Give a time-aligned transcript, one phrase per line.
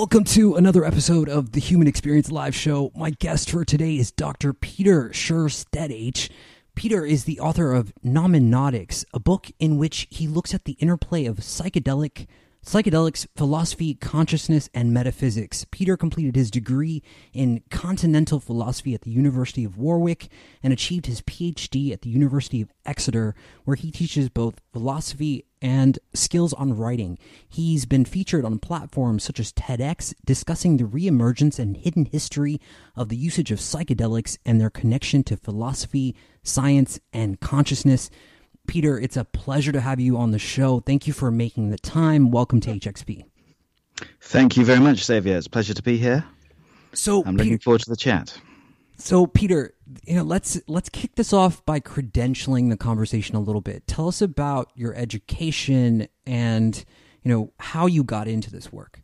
[0.00, 2.90] Welcome to another episode of the Human Experience Live Show.
[2.96, 4.54] My guest for today is Dr.
[4.54, 6.30] Peter Sjöstedt.
[6.74, 11.26] Peter is the author of Noumenautics, a book in which he looks at the interplay
[11.26, 12.26] of psychedelic
[12.64, 15.64] psychedelics, philosophy, consciousness, and metaphysics.
[15.70, 17.02] Peter completed his degree
[17.32, 20.28] in continental philosophy at the University of Warwick
[20.62, 25.98] and achieved his PhD at the University of Exeter, where he teaches both philosophy and
[26.14, 27.18] skills on writing.
[27.48, 32.60] He's been featured on platforms such as TEDx, discussing the reemergence and hidden history
[32.96, 38.10] of the usage of psychedelics and their connection to philosophy, science, and consciousness.
[38.70, 40.78] Peter, it's a pleasure to have you on the show.
[40.78, 42.30] Thank you for making the time.
[42.30, 43.24] Welcome to HXP.
[44.20, 45.36] Thank you very much, Xavier.
[45.36, 46.24] It's a pleasure to be here.
[46.92, 48.38] So I'm looking Peter, forward to the chat.
[48.96, 53.60] So Peter, you know, let's let's kick this off by credentialing the conversation a little
[53.60, 53.88] bit.
[53.88, 56.84] Tell us about your education and
[57.24, 59.02] you know how you got into this work.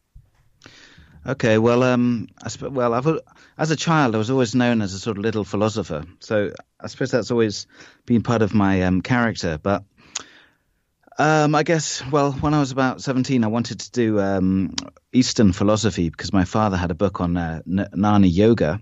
[1.26, 3.18] Okay, well, um, I sp- well, I've,
[3.58, 6.04] as a child, I was always known as a sort of little philosopher.
[6.20, 7.66] So I suppose that's always
[8.04, 9.58] been part of my um, character.
[9.60, 9.82] But
[11.18, 14.76] um, I guess, well, when I was about 17, I wanted to do um,
[15.12, 18.80] Eastern philosophy because my father had a book on uh, Jnana Yoga.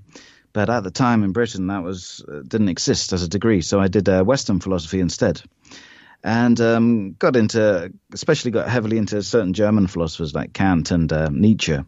[0.52, 3.62] But at the time in Britain, that was uh, didn't exist as a degree.
[3.62, 5.40] So I did uh, Western philosophy instead.
[6.22, 11.30] And um, got into, especially got heavily into certain German philosophers like Kant and uh,
[11.32, 11.78] Nietzsche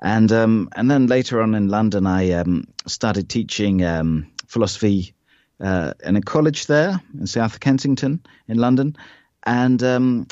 [0.00, 5.14] and um, and then later on in London, I um, started teaching um, philosophy
[5.60, 8.96] uh, in a college there in South Kensington in London,
[9.44, 10.26] and um,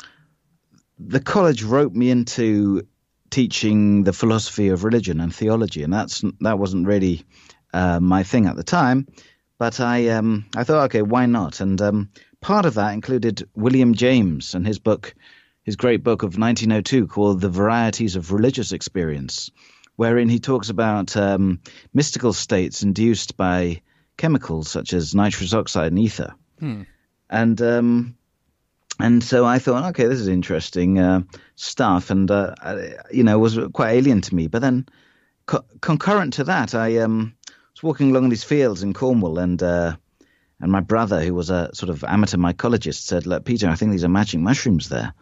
[0.99, 2.87] the college roped me into
[3.29, 7.23] teaching the philosophy of religion and theology, and that's that wasn't really
[7.73, 9.07] uh, my thing at the time,
[9.57, 11.59] but I um, I thought, okay, why not?
[11.59, 12.09] And um,
[12.41, 15.13] part of that included William James and his book
[15.67, 19.51] his great book of 1902 called The Varieties of Religious Experience,
[19.97, 21.59] wherein he talks about um,
[21.93, 23.81] mystical states induced by
[24.15, 26.33] chemicals such as nitrous oxide and ether.
[26.61, 26.83] Hmm.
[27.29, 28.17] And um,
[28.97, 31.23] and so I thought, okay, this is interesting uh,
[31.57, 34.47] stuff, and uh, I, you know, was quite alien to me.
[34.47, 34.87] But then,
[35.47, 37.35] co- concurrent to that, I um,
[37.73, 39.97] was walking along these fields in Cornwall, and uh,
[40.61, 43.91] and my brother, who was a sort of amateur mycologist, said, "Look, Peter, I think
[43.91, 45.13] these are magic mushrooms there."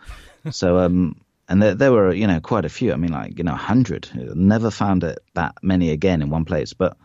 [0.52, 1.16] So um,
[1.48, 2.94] and there, there were you know quite a few.
[2.94, 4.10] I mean, like you know, hundred.
[4.14, 6.74] Never found it that many again in one place.
[6.74, 6.98] But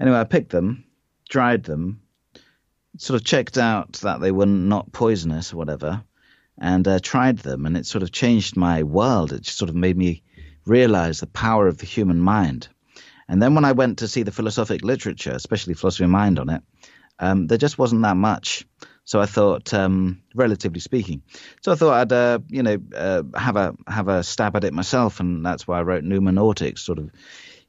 [0.00, 0.84] anyway, I picked them,
[1.28, 2.00] dried them,
[2.98, 6.02] sort of checked out that they were not poisonous or whatever,
[6.58, 9.32] and uh, tried them, and it sort of changed my world.
[9.32, 10.22] It just sort of made me
[10.66, 12.68] realize the power of the human mind.
[13.28, 16.50] And then when I went to see the philosophic literature, especially philosophy of mind on
[16.50, 16.62] it,
[17.18, 18.66] um, there just wasn't that much.
[19.06, 21.22] So I thought, um, relatively speaking,
[21.60, 24.72] so I thought I'd, uh, you know, uh, have a have a stab at it
[24.72, 27.10] myself, and that's why I wrote Noumenautics, sort of,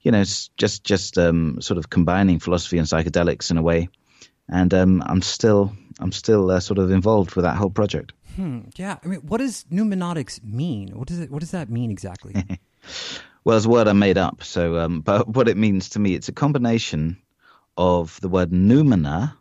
[0.01, 3.89] you know, just just um, sort of combining philosophy and psychedelics in a way,
[4.47, 8.13] and um, I'm still I'm still uh, sort of involved with that whole project.
[8.35, 10.89] Hmm, yeah, I mean, what does Noumenautics mean?
[10.89, 12.33] What does it What does that mean exactly?
[13.43, 14.43] well, it's a word I made up.
[14.43, 17.17] So, um, but what it means to me, it's a combination
[17.77, 19.35] of the word noumena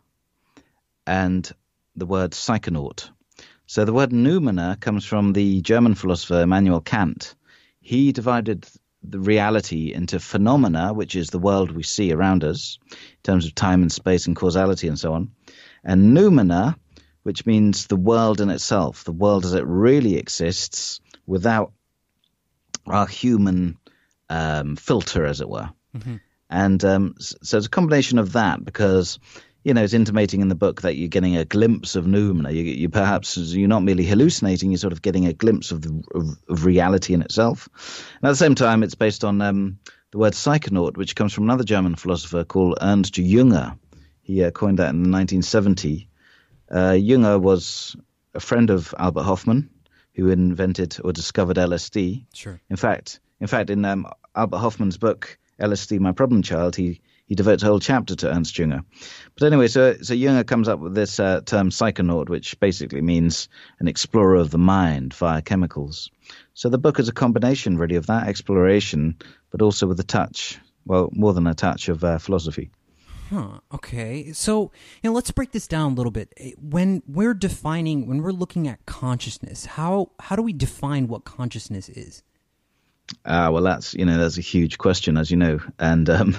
[1.07, 1.49] and
[1.95, 3.09] the word psychonaut.
[3.67, 7.35] So the word noumena comes from the German philosopher Immanuel Kant.
[7.81, 8.67] He divided
[9.03, 13.55] the reality into phenomena, which is the world we see around us in terms of
[13.55, 15.31] time and space and causality and so on,
[15.83, 16.75] and noumena,
[17.23, 21.71] which means the world in itself, the world as it really exists without
[22.85, 23.77] our human
[24.29, 25.69] um, filter, as it were.
[25.95, 26.15] Mm-hmm.
[26.49, 29.19] And um, so it's a combination of that because
[29.65, 32.53] you know, it's intimating in the book that you're getting a glimpse of noumena.
[32.53, 36.03] You, you perhaps you're not merely hallucinating; you're sort of getting a glimpse of the
[36.13, 37.67] of, of reality in itself.
[38.21, 39.79] And at the same time, it's based on um,
[40.11, 43.75] the word psychonaut, which comes from another German philosopher called Ernst Jünger.
[44.21, 46.07] He uh, coined that in 1970.
[46.69, 47.95] Uh, Jünger was
[48.35, 49.71] a friend of Albert Hofmann,
[50.13, 52.23] who invented or discovered LSD.
[52.35, 52.61] Sure.
[52.69, 57.35] In fact, in fact, in um, Albert Hofmann's book LSD, My Problem Child, he he
[57.35, 58.83] devotes a whole chapter to Ernst Jünger.
[59.37, 63.49] But anyway, so so Jünger comes up with this uh, term psychonaut, which basically means
[63.79, 66.11] an explorer of the mind via chemicals.
[66.53, 69.17] So the book is a combination, really, of that exploration,
[69.51, 72.69] but also with a touch, well, more than a touch of uh, philosophy.
[73.29, 73.59] Huh.
[73.73, 74.31] Okay.
[74.33, 76.31] So, you know, let's break this down a little bit.
[76.37, 81.25] Eh, when we're defining, when we're looking at consciousness, how how do we define what
[81.25, 82.21] consciousness is?
[83.25, 86.37] Ah, well, that's you know that's a huge question, as you know, and um,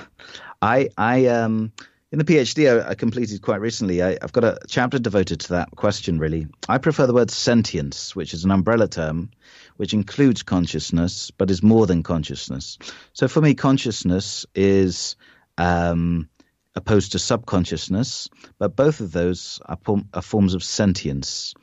[0.63, 1.73] I I um
[2.13, 4.03] in the PhD I, I completed quite recently.
[4.03, 6.19] I, have got a chapter devoted to that question.
[6.19, 9.31] Really, I prefer the word sentience, which is an umbrella term,
[9.77, 12.79] which includes consciousness, but is more than consciousness.
[13.13, 15.17] So for me, consciousness is
[15.59, 16.29] um,
[16.75, 18.29] opposed to subconsciousness,
[18.59, 19.79] but both of those are,
[20.15, 21.55] are, forms of sentience.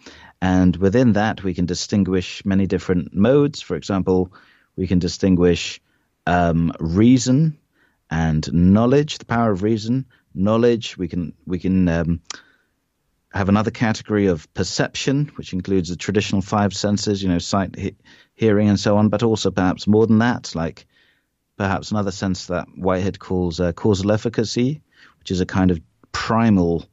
[0.42, 3.62] And within that, we can distinguish many different modes.
[3.62, 4.34] For example,
[4.75, 5.80] we can distinguish
[6.25, 7.57] um, reason
[8.13, 10.06] and knowledge, the power of reason,
[10.36, 10.95] knowledge.
[11.00, 12.21] We can we can um,
[13.33, 17.95] have another category of perception, which includes the traditional five senses, you know, sight, he-
[18.36, 20.86] hearing, and so on, but also perhaps more than that, like
[21.57, 24.83] perhaps another sense that Whitehead calls uh, causal efficacy,
[25.18, 25.81] which is a kind of
[26.12, 26.86] primal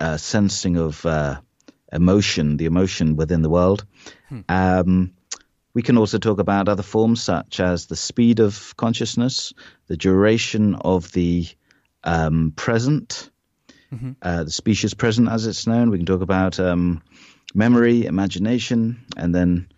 [0.00, 1.40] uh, sensing of uh,
[1.92, 3.86] emotion, the emotion within the world.
[4.28, 4.40] Hmm.
[4.48, 5.12] Um,
[5.74, 9.52] we can also talk about other forms such as the speed of consciousness,
[9.86, 11.46] the duration of the
[12.02, 13.30] um, present,
[13.92, 14.12] mm-hmm.
[14.22, 15.90] uh, the specious present as it's known.
[15.90, 17.02] We can talk about um,
[17.54, 19.68] memory, imagination, and then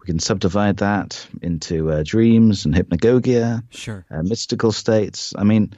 [0.00, 5.34] we can subdivide that into uh, dreams and hypnagogia, sure, uh, mystical states.
[5.36, 5.74] I mean,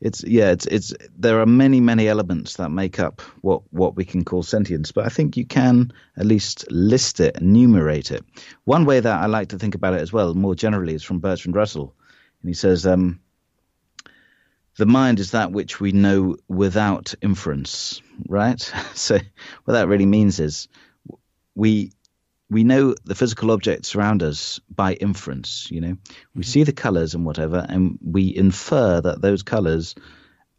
[0.00, 4.04] it's yeah, it's it's there are many many elements that make up what what we
[4.04, 8.24] can call sentience, but I think you can at least list it, enumerate it.
[8.64, 11.18] One way that I like to think about it as well, more generally, is from
[11.18, 11.94] Bertrand Russell,
[12.42, 12.86] and he says.
[12.86, 13.20] Um,
[14.76, 18.72] the mind is that which we know without inference, right?
[18.94, 19.18] So
[19.64, 20.68] what that really means is
[21.56, 21.90] we
[22.50, 25.70] we know the physical objects around us by inference.
[25.70, 25.96] You know,
[26.34, 26.42] we mm-hmm.
[26.42, 29.94] see the colors and whatever, and we infer that those colors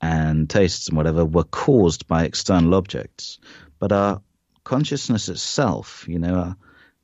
[0.02, 3.40] and tastes and whatever were caused by external objects.
[3.80, 4.22] But our
[4.64, 6.58] consciousness itself, you know, our,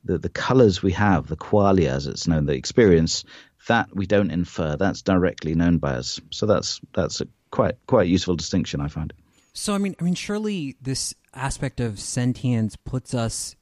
[0.04, 3.24] the the colors we have, the qualia as it's known, the experience,
[3.66, 4.76] that we don't infer.
[4.76, 6.20] That's directly known by us.
[6.30, 9.12] So that's that's a quite quite useful distinction, I find.
[9.52, 13.56] So I mean, I mean, surely this aspect of sentience puts us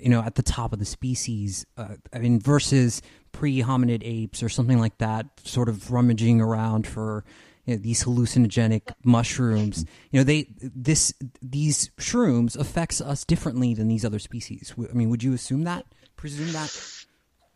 [0.00, 1.66] you know, at the top of the species.
[1.76, 7.24] Uh, I mean, versus pre-hominid apes or something like that, sort of rummaging around for
[7.66, 9.84] you know, these hallucinogenic mushrooms.
[10.10, 14.74] You know, they this these shrooms affects us differently than these other species.
[14.78, 15.86] I mean, would you assume that?
[16.16, 17.04] Presume that?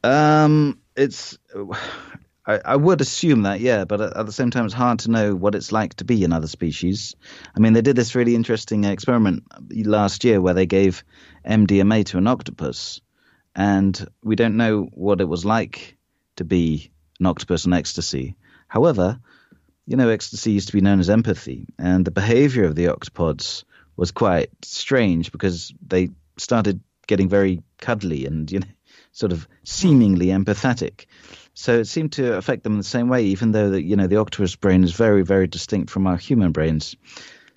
[0.02, 1.38] Um, it's
[2.46, 5.10] I, I, would assume that, yeah, but at, at, the same time, it's hard to
[5.10, 7.16] know what it's like to be in other species.
[7.56, 11.04] I mean, they did this really interesting experiment last year where they gave
[11.46, 13.00] MDMA to an octopus,
[13.54, 15.96] and we don't know what it was like
[16.36, 18.36] to be an octopus on ecstasy.
[18.68, 19.18] However,
[19.86, 23.64] you know, ecstasy used to be known as empathy, and the behavior of the octopods
[23.96, 28.66] was quite strange because they started getting very cuddly and, you know,
[29.14, 31.06] sort of seemingly empathetic.
[31.54, 34.08] So it seemed to affect them in the same way, even though the, you know
[34.08, 36.96] the octopus brain is very, very distinct from our human brains.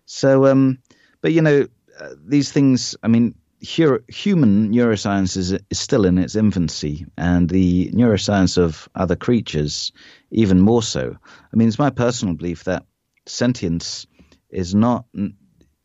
[0.06, 0.77] So, um,
[1.21, 1.68] but you know,
[2.00, 2.95] uh, these things.
[3.01, 9.16] I mean, human neuroscience is, is still in its infancy, and the neuroscience of other
[9.16, 9.92] creatures
[10.30, 11.18] even more so.
[11.26, 12.85] I mean, it's my personal belief that
[13.26, 14.06] sentience
[14.52, 15.06] is not.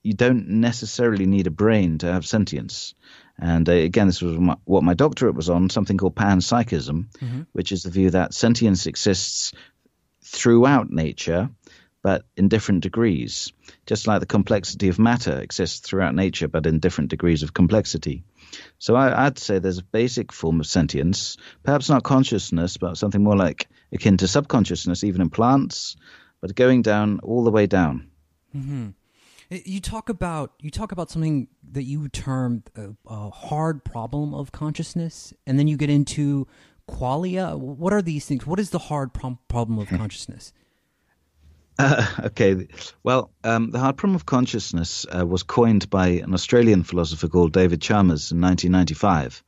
[0.05, 2.95] You don't necessarily need a brain to have sentience.
[3.43, 7.41] And uh, again, this was my, what my doctorate was on, something called panpsychism, mm-hmm.
[7.51, 9.53] which is the view that sentience exists
[10.25, 11.51] throughout nature,
[12.05, 13.53] but in different degrees,
[13.85, 18.23] just like the complexity of matter exists throughout nature, but in different degrees of complexity.
[18.79, 23.25] So I, would say there's a basic form of sentience, perhaps not consciousness, but something
[23.25, 25.97] more like akin to subconsciousness, even in plants,
[26.41, 28.09] but going down all the way down.
[28.55, 28.91] Mm-hmm.
[29.53, 34.51] You talk about you talk about something that you term a, a hard problem of
[34.51, 36.47] consciousness, and then you get into
[36.89, 37.59] qualia.
[37.59, 38.47] What are these things?
[38.47, 40.55] What is the hard prom- problem of consciousness?
[41.79, 42.67] Uh, okay,
[43.03, 47.53] well, um, the hard problem of consciousness uh, was coined by an Australian philosopher called
[47.53, 49.43] David Chalmers in 1995,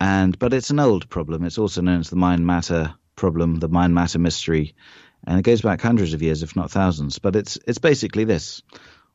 [0.00, 1.44] and but it's an old problem.
[1.44, 4.74] It's also known as the mind matter problem, the mind matter mystery,
[5.26, 7.18] and it goes back hundreds of years, if not thousands.
[7.18, 8.62] But it's it's basically this: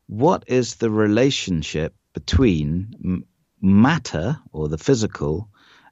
[0.06, 3.24] what is the relationship between
[3.60, 5.48] matter or the physical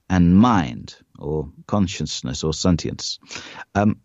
[0.08, 3.18] and mind or consciousness or sentience?
[3.74, 4.00] Um,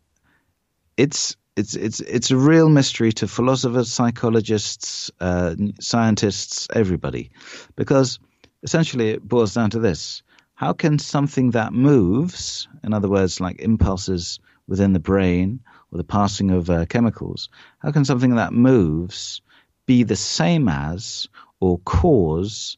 [0.98, 7.32] it's it's it's it's a real mystery to philosophers, psychologists, uh, scientists, everybody,
[7.76, 8.20] because
[8.64, 10.24] essentially it boils down to this:
[10.56, 15.60] how can something that moves, in other words, like impulses within the brain
[15.92, 17.50] or the passing of uh, chemicals,
[17.80, 19.42] how can something that moves
[19.90, 21.28] be the same as
[21.60, 22.78] or cause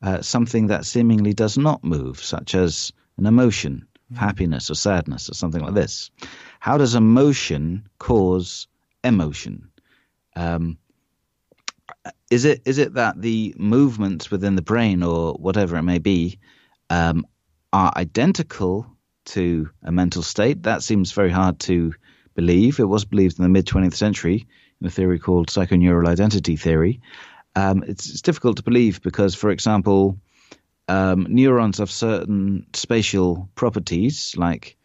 [0.00, 4.14] uh, something that seemingly does not move, such as an emotion, mm-hmm.
[4.14, 6.12] happiness or sadness or something like this?
[6.60, 8.68] How does emotion cause
[9.02, 9.72] emotion?
[10.36, 10.78] Um,
[12.30, 16.38] is it is it that the movements within the brain or whatever it may be
[16.90, 17.26] um,
[17.72, 18.86] are identical
[19.24, 20.62] to a mental state?
[20.62, 21.92] That seems very hard to
[22.36, 22.78] believe.
[22.78, 24.46] It was believed in the mid 20th century
[24.84, 27.00] a theory called psychoneural identity theory.
[27.54, 30.18] Um, it's, it's, difficult to believe because, for example,
[30.88, 34.76] um, neurons have certain spatial properties like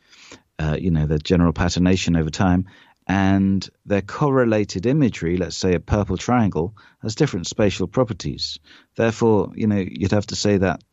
[0.60, 2.66] uh, you know, their general patternation over time,
[3.08, 8.60] and their correlated imagery, let's say a purple triangle, has different spatial properties.
[8.96, 10.84] Therefore, you know, you'd have to say that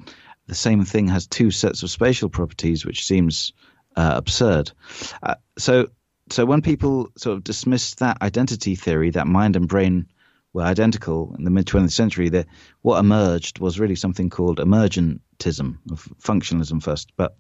[0.47, 3.53] the same thing has two sets of spatial properties, which seems
[3.97, 4.71] uh, absurd.
[5.23, 5.89] Uh, so,
[6.31, 10.07] so when people sort of dismiss that identity theory, that mind and brain
[10.53, 12.47] were identical in the mid 20th century, the,
[12.83, 15.79] what emerged was really something called emergentism,
[16.23, 17.37] functionalism first, but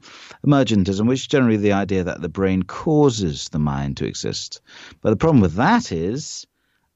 [0.47, 4.61] emergentism, which is generally the idea that the brain causes the mind to exist.
[5.00, 6.47] But the problem with that is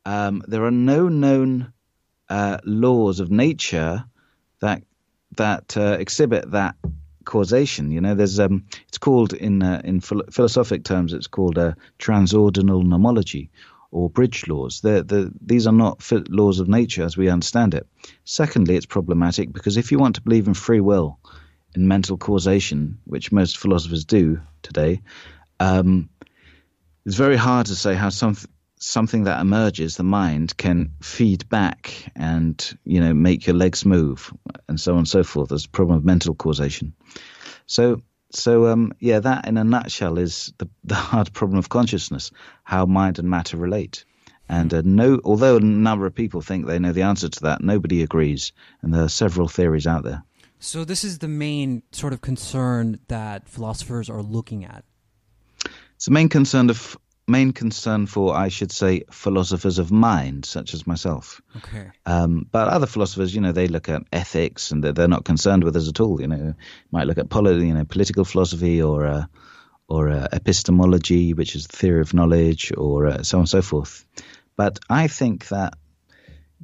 [0.04, 1.72] um, there are no known
[2.28, 4.04] uh, laws of nature
[4.60, 4.82] that
[5.36, 6.74] that uh, exhibit that
[7.28, 7.92] causation.
[7.92, 12.82] You know, there's um, it's called in uh, in philosophic terms, it's called a transordinal
[12.82, 13.50] nomology,
[13.90, 14.80] or bridge laws.
[14.80, 17.86] They're, they're, these are not laws of nature as we understand it.
[18.24, 21.18] Secondly, it's problematic because if you want to believe in free will,
[21.74, 25.02] in mental causation, which most philosophers do today,
[25.60, 26.08] um,
[27.04, 28.36] it's very hard to say how some,
[28.78, 34.32] something that emerges, the mind, can feed back and you know make your legs move
[34.68, 35.50] and so on and so forth.
[35.50, 36.94] There's a problem of mental causation.
[37.66, 42.30] So so um, yeah, that in a nutshell is the, the hard problem of consciousness:
[42.64, 44.04] how mind and matter relate.
[44.50, 47.62] And uh, no, although a number of people think they know the answer to that,
[47.62, 50.22] nobody agrees, and there are several theories out there.
[50.58, 54.84] So this is the main sort of concern that philosophers are looking at.
[55.96, 56.96] It's the main concern of
[57.28, 61.40] main concern for, I should say, philosophers of mind, such as myself.
[61.56, 61.90] Okay.
[62.06, 65.64] Um, but other philosophers, you know, they look at ethics and they're, they're not concerned
[65.64, 66.20] with us at all.
[66.20, 66.54] You know,
[66.90, 69.24] might look at poli- you know, political philosophy or uh,
[69.88, 73.62] or uh, epistemology, which is the theory of knowledge, or uh, so on and so
[73.62, 74.04] forth.
[74.56, 75.74] But I think that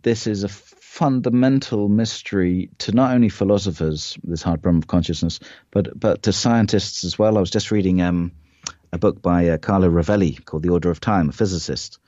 [0.02, 5.40] this is a fundamental mystery to not only philosophers, this hard problem of consciousness,
[5.70, 7.36] but but to scientists as well.
[7.36, 8.00] I was just reading.
[8.02, 8.32] Um,
[8.94, 11.98] a book by uh, Carlo Rovelli called The Order of Time, a physicist,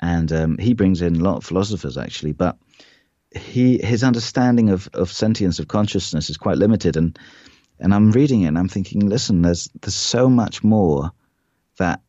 [0.00, 2.58] and um, he brings in a lot of philosophers actually, but
[3.34, 7.18] he his understanding of, of sentience of consciousness is quite limited, and
[7.80, 11.10] and I'm reading it and I'm thinking, listen, there's there's so much more
[11.78, 12.02] that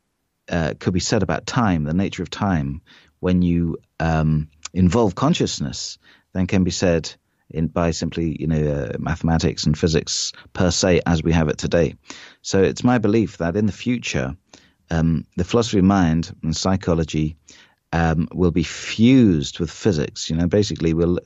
[0.50, 2.82] uh, could be said about time, the nature of time,
[3.22, 5.98] when you um, involve consciousness,
[6.34, 7.16] than can be said
[7.50, 11.58] in by simply you know uh, mathematics and physics per se as we have it
[11.58, 11.96] today.
[12.42, 14.36] So it's my belief that in the future,
[14.90, 17.38] um, the philosophy of mind and psychology
[17.94, 20.30] um, will be fused with physics.
[20.30, 21.20] You know, basically, will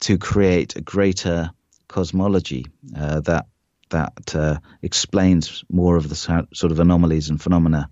[0.00, 1.50] to create a greater
[1.88, 3.46] cosmology uh, that
[3.90, 7.88] that uh, explains more of the sort of anomalies and phenomena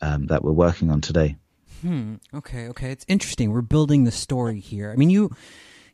[0.00, 1.36] um, that we're working on today.
[1.82, 2.16] Hmm.
[2.34, 2.68] Okay.
[2.68, 2.90] Okay.
[2.90, 3.52] It's interesting.
[3.52, 4.90] We're building the story here.
[4.90, 5.30] I mean, you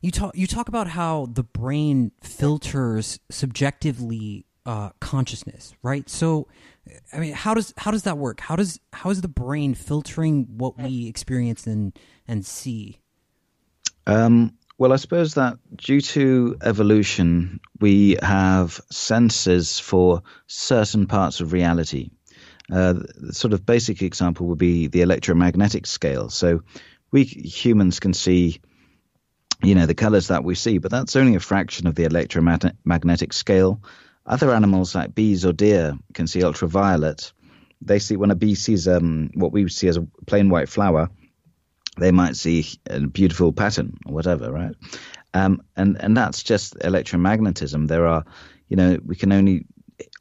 [0.05, 6.09] you talk you talk about how the brain filters subjectively uh, consciousness, right?
[6.11, 6.47] So,
[7.13, 8.41] I mean, how does how does that work?
[8.41, 13.01] How does how is the brain filtering what we experience and and see?
[14.07, 21.55] Um, well, I suppose that due to evolution, we have senses for certain parts of
[21.55, 22.11] reality.
[22.71, 26.29] Uh, the sort of basic example would be the electromagnetic scale.
[26.29, 26.61] So,
[27.11, 28.61] we humans can see
[29.63, 33.33] you know, the colors that we see, but that's only a fraction of the electromagnetic
[33.33, 33.81] scale.
[34.27, 37.33] Other animals like bees or deer can see ultraviolet.
[37.83, 41.11] They see when a bee sees um, what we see as a plain white flower,
[41.99, 44.75] they might see a beautiful pattern or whatever, right?
[45.35, 47.89] Um, and and that's just electromagnetism.
[47.89, 48.25] There are,
[48.69, 49.67] you know, we can only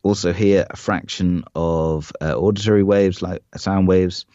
[0.03, 4.25] also hear a fraction of uh, auditory waves, like sound waves.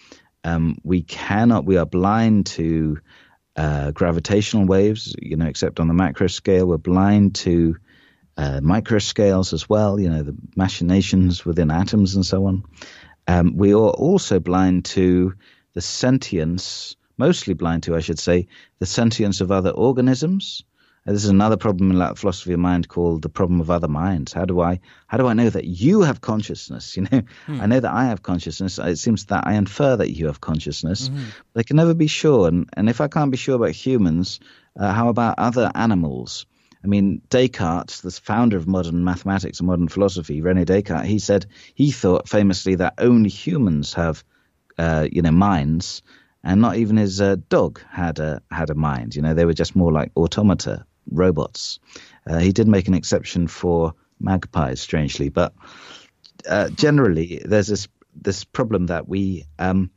[0.44, 1.64] Um, we cannot.
[1.64, 2.98] We are blind to
[3.58, 6.66] uh, gravitational waves, you know, except on the macro scale.
[6.66, 7.76] We're blind to
[8.38, 12.64] uh, micro scales as well, you know, the machinations within atoms and so on.
[13.26, 15.36] Um, we are also blind to the
[15.78, 18.48] the sentience, mostly blind to, I should say,
[18.80, 20.64] the sentience of other organisms.
[21.08, 24.34] This is another problem in that philosophy of mind called the problem of other minds.
[24.34, 26.96] How do I how do I know that you have consciousness?
[26.98, 27.60] You know, hmm.
[27.60, 28.78] I know that I have consciousness.
[28.78, 31.24] It seems that I infer that you have consciousness, mm-hmm.
[31.52, 32.48] but I can never be sure.
[32.48, 34.40] And and if I can't be sure about humans,
[34.78, 36.46] uh, how about other animals?
[36.84, 41.46] I mean, Descartes, the founder of modern mathematics and modern philosophy, Rene Descartes, he said
[41.74, 44.22] he thought famously that only humans have,
[44.76, 46.02] uh, you know, minds,
[46.44, 49.16] and not even his uh, dog had a had a mind.
[49.16, 51.78] You know, they were just more like automata, robots.
[52.26, 55.52] Uh, he did make an exception for magpies, strangely, but
[56.48, 57.88] uh, generally, there's this
[58.20, 59.90] this problem that we um,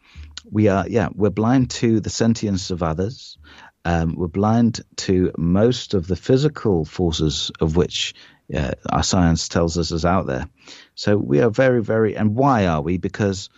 [0.50, 3.38] we are yeah we're blind to the sentience of others
[3.86, 8.13] um, we're blind to most of the physical forces of which
[8.56, 10.48] uh, our science tells us is out there.
[10.96, 12.98] So we are very, very, and why are we?
[12.98, 13.50] Because,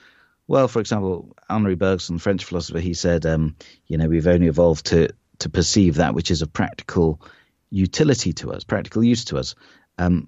[0.48, 3.56] well, for example, Henri Bergson, French philosopher, he said, um,
[3.88, 7.20] you know, we've only evolved to to perceive that which is of practical
[7.74, 9.56] utility to us, practical use to us.
[9.98, 10.28] Um,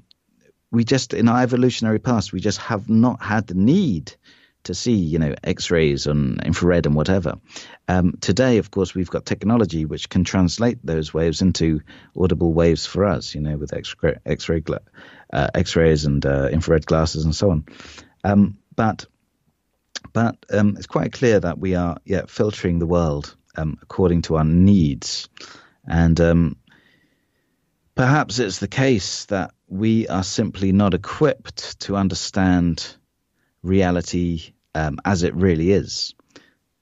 [0.72, 4.16] we just, in our evolutionary past, we just have not had the need
[4.64, 7.36] to see, you know, X-rays and infrared and whatever.
[7.88, 11.82] Um, today, of course, we've got technology which can translate those waves into
[12.18, 14.64] audible waves for us, you know, with X-ray, X-ray
[15.32, 17.66] uh, X-rays and uh, infrared glasses and so on.
[18.24, 19.06] Um, but
[20.14, 24.36] but um, it's quite clear that we are yeah filtering the world um, according to
[24.36, 25.30] our needs,
[25.88, 26.58] and um,
[27.96, 32.96] perhaps it's the case that we are simply not equipped to understand
[33.64, 36.14] reality um, as it really is.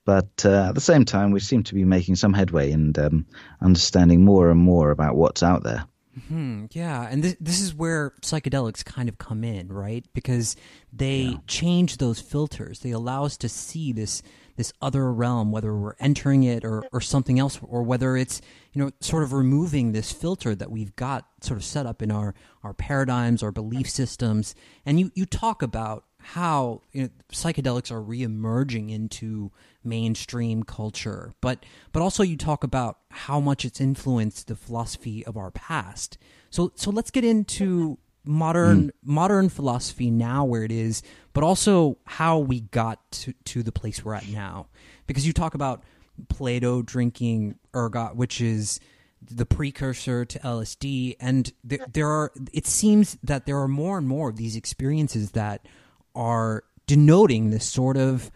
[0.06, 3.26] But uh, at the same time, we seem to be making some headway and um,
[3.62, 5.86] understanding more and more about what's out there.
[6.20, 6.66] Mm-hmm.
[6.72, 10.06] yeah, and this this is where psychedelics kind of come in, right?
[10.14, 10.56] Because
[10.92, 11.38] they yeah.
[11.48, 12.82] change those filters.
[12.82, 14.22] They allow us to see this
[14.56, 18.42] this other realm, whether we're entering it or or something else, or whether it's
[18.72, 22.12] you know sort of removing this filter that we've got sort of set up in
[22.12, 24.56] our our paradigms, our belief systems.
[24.86, 29.52] And you you talk about how you know, psychedelics are reemerging into
[29.84, 35.36] mainstream culture, but but also you talk about how much it's influenced the philosophy of
[35.38, 36.18] our past.
[36.50, 38.92] So so let's get into modern mm.
[39.04, 44.04] modern philosophy now where it is, but also how we got to to the place
[44.04, 44.68] we're at now.
[45.08, 45.84] Because you talk about
[46.30, 48.80] Plato drinking ergot, which is
[49.22, 52.32] the precursor to LSD, and there, there are.
[52.52, 55.68] It seems that there are more and more of these experiences that
[56.16, 58.30] are denoting this sort of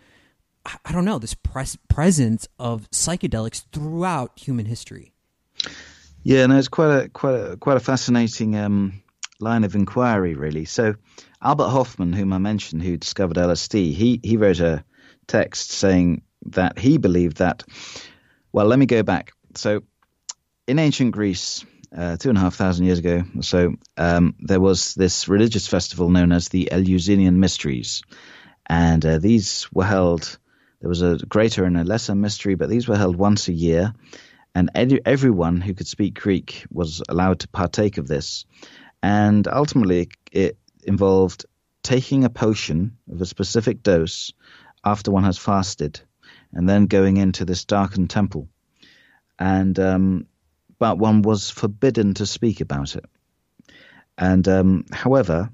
[0.83, 5.13] I don't know this pres- presence of psychedelics throughout human history.
[6.23, 9.01] Yeah, no, it's quite a quite a quite a fascinating um,
[9.39, 10.65] line of inquiry, really.
[10.65, 10.95] So
[11.41, 14.83] Albert Hofmann, whom I mentioned, who discovered LSD, he he wrote a
[15.27, 17.63] text saying that he believed that.
[18.51, 19.33] Well, let me go back.
[19.55, 19.83] So
[20.67, 24.59] in ancient Greece, uh, two and a half thousand years ago or so, um, there
[24.59, 28.03] was this religious festival known as the Eleusinian Mysteries.
[28.65, 30.37] And uh, these were held,
[30.81, 33.93] there was a greater and a lesser mystery, but these were held once a year.
[34.53, 38.45] And ed- everyone who could speak Greek was allowed to partake of this.
[39.01, 41.45] And ultimately, it involved
[41.83, 44.33] taking a potion of a specific dose
[44.83, 45.99] after one has fasted,
[46.51, 48.47] and then going into this darkened temple.
[49.39, 50.27] And um,
[50.79, 53.05] but one was forbidden to speak about it.
[54.17, 55.49] And um, however,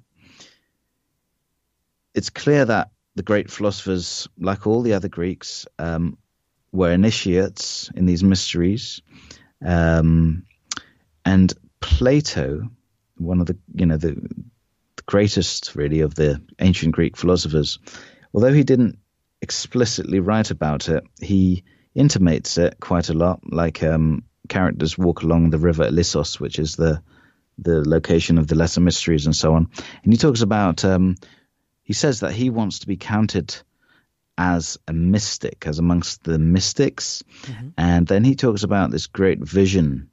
[2.14, 6.18] it's clear that the great philosophers, like all the other Greeks, um,
[6.72, 9.02] were initiates in these mysteries.
[9.64, 10.44] Um,
[11.26, 12.70] and Plato,
[13.24, 14.16] one of the you know the,
[14.96, 17.80] the greatest really of the ancient Greek philosophers,
[18.34, 18.98] although he didn't
[19.42, 21.64] explicitly write about it, he
[21.96, 26.76] intimates it quite a lot, like um, characters walk along the river Ilissos, which is
[26.76, 27.02] the
[27.60, 29.70] the location of the lesser mysteries and so on.
[30.04, 31.16] And he talks about um,
[31.84, 33.56] he says that he wants to be counted
[34.38, 37.70] as a mystic, as amongst the mystics, mm-hmm.
[37.78, 40.10] and then he talks about this great vision,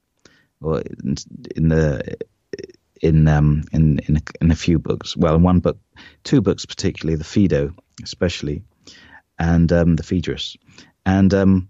[0.61, 1.16] or in,
[1.57, 2.18] in the
[3.00, 5.16] in um in in a, in a few books.
[5.16, 5.78] Well, in one book,
[6.24, 8.62] two books particularly, the Phaedo especially,
[9.38, 10.56] and um, the Phaedrus,
[11.04, 11.68] and um,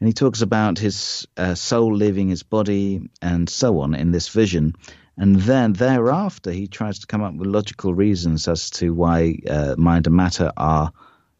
[0.00, 4.28] and he talks about his uh, soul leaving his body and so on in this
[4.28, 4.74] vision.
[5.16, 9.74] And then thereafter, he tries to come up with logical reasons as to why uh,
[9.76, 10.92] mind and matter are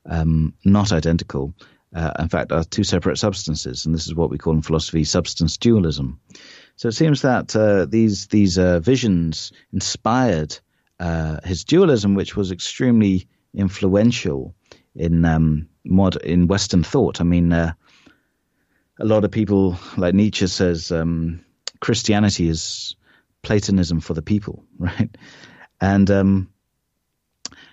[0.04, 1.54] um, not identical.
[1.94, 5.04] Uh, in fact, are two separate substances, and this is what we call in philosophy
[5.04, 6.20] substance dualism.
[6.78, 10.56] So it seems that uh, these these uh, visions inspired
[11.00, 14.54] uh, his dualism, which was extremely influential
[14.94, 17.20] in um, mod in Western thought.
[17.20, 17.72] I mean, uh,
[19.00, 21.44] a lot of people, like Nietzsche says, um,
[21.80, 22.94] Christianity is
[23.42, 25.10] Platonism for the people, right?
[25.80, 26.52] And um,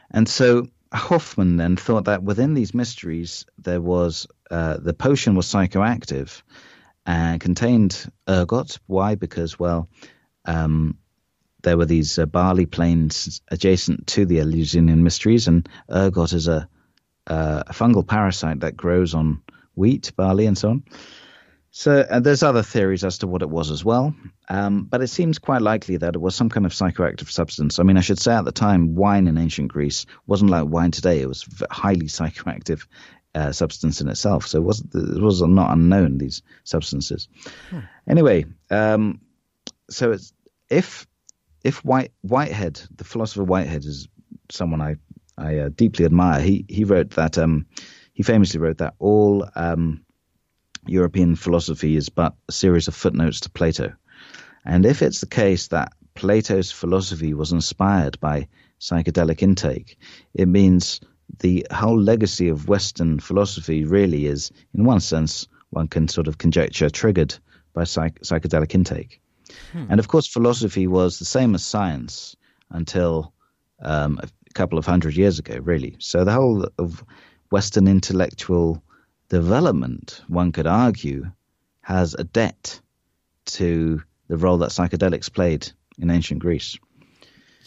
[0.10, 5.46] and so Hofmann then thought that within these mysteries there was uh, the potion was
[5.46, 6.42] psychoactive
[7.06, 8.80] and contained ergot.
[8.88, 9.16] Why?
[9.16, 9.90] Because well,
[10.46, 10.98] um,
[11.64, 16.68] there were these uh, barley plains adjacent to the Eleusinian mysteries, and ergot is a,
[17.28, 19.42] uh, a fungal parasite that grows on
[19.76, 20.84] wheat, barley, and so on.
[21.72, 24.16] So uh, there's other theories as to what it was as well,
[24.48, 27.80] um, but it seems quite likely that it was some kind of psychoactive substance.
[27.80, 30.92] I mean, I should say at the time, wine in ancient Greece wasn't like wine
[30.92, 32.86] today; it was highly psychoactive
[33.36, 34.48] uh, substance in itself.
[34.48, 37.28] So it was it was not unknown these substances.
[37.70, 37.80] Hmm.
[38.08, 39.22] Anyway, um,
[39.90, 40.34] so it's
[40.70, 41.06] if
[41.64, 44.08] if White Whitehead, the philosopher Whitehead, is
[44.50, 44.96] someone I
[45.38, 46.42] I uh, deeply admire.
[46.42, 47.66] He he wrote that um,
[48.14, 50.06] he famously wrote that all um,
[50.88, 53.94] European philosophy is but a series of footnotes to Plato.
[54.64, 58.48] And if it's the case that Plato's philosophy was inspired by
[58.80, 59.98] psychedelic intake,
[60.34, 61.02] it means
[61.40, 66.38] the whole legacy of Western philosophy really is, in one sense, one can sort of
[66.38, 67.36] conjecture, triggered
[67.74, 69.22] by psych- psychedelic intake.
[69.72, 69.86] Hmm.
[69.90, 72.36] And of course, philosophy was the same as science
[72.70, 73.34] until
[73.82, 75.96] um, a couple of hundred years ago, really.
[76.00, 77.04] So the whole of
[77.52, 78.82] Western intellectual
[79.30, 81.32] development, one could argue,
[81.82, 82.80] has a debt
[83.46, 86.78] to the role that psychedelics played in ancient Greece.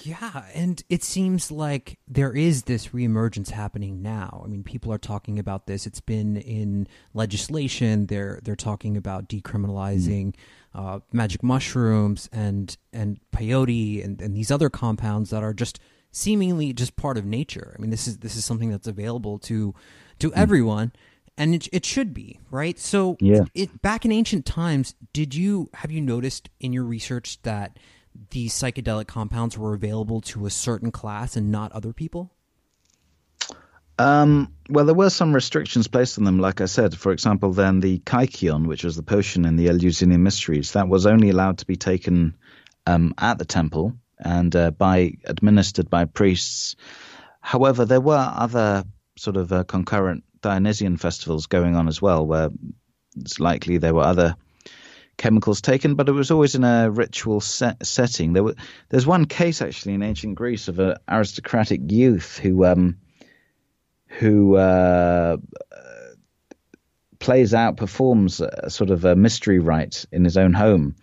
[0.02, 4.42] Yeah, and it seems like there is this reemergence happening now.
[4.44, 5.86] I mean, people are talking about this.
[5.86, 8.06] It's been in legislation.
[8.06, 10.34] They're they're talking about decriminalizing
[10.74, 10.86] mm-hmm.
[10.86, 15.80] uh, magic mushrooms and and peyote and, and these other compounds that are just
[16.12, 17.74] seemingly just part of nature.
[17.76, 19.74] I mean, this is this is something that's available to
[20.20, 20.40] to mm-hmm.
[20.40, 20.92] everyone
[21.36, 25.70] and it, it should be right so yeah it back in ancient times did you
[25.74, 27.78] have you noticed in your research that
[28.30, 32.32] these psychedelic compounds were available to a certain class and not other people
[33.98, 36.38] um, well, there were some restrictions placed on them.
[36.38, 40.22] Like I said, for example, then the kykeon, which was the potion in the Eleusinian
[40.22, 42.36] Mysteries, that was only allowed to be taken
[42.86, 46.76] um, at the temple and uh, by administered by priests.
[47.40, 48.84] However, there were other
[49.16, 52.50] sort of uh, concurrent Dionysian festivals going on as well, where
[53.16, 54.36] it's likely there were other
[55.18, 58.32] chemicals taken, but it was always in a ritual set, setting.
[58.32, 58.54] There were,
[58.88, 62.96] there's one case actually in ancient Greece of an aristocratic youth who um,
[64.06, 65.36] who uh,
[67.18, 70.96] plays out, performs a sort of a mystery rite in his own home.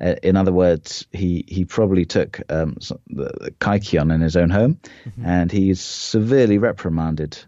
[0.00, 4.50] Uh, in other words, he he probably took um, the, the kykeon in his own
[4.50, 5.24] home, mm-hmm.
[5.24, 7.38] and he's severely reprimanded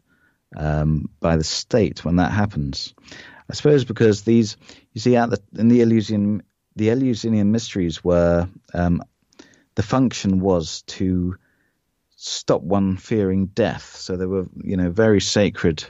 [0.57, 2.95] um, by the state when that happens.
[3.51, 4.57] I suppose because these,
[4.92, 6.42] you see, the, in the Eleusinian,
[6.76, 9.02] the Eleusinian mysteries were um,
[9.74, 11.37] the function was to
[12.16, 13.96] stop one fearing death.
[13.96, 15.85] So they were, you know, very sacred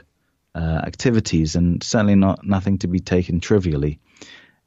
[0.55, 3.99] uh, activities, and certainly not nothing to be taken trivially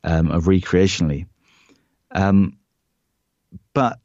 [0.05, 1.27] um, or recreationally.
[2.11, 2.59] Um,
[3.73, 3.99] but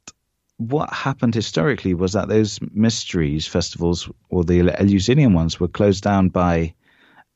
[0.56, 6.28] what happened historically was that those mysteries festivals, or the Eleusinian ones, were closed down
[6.28, 6.74] by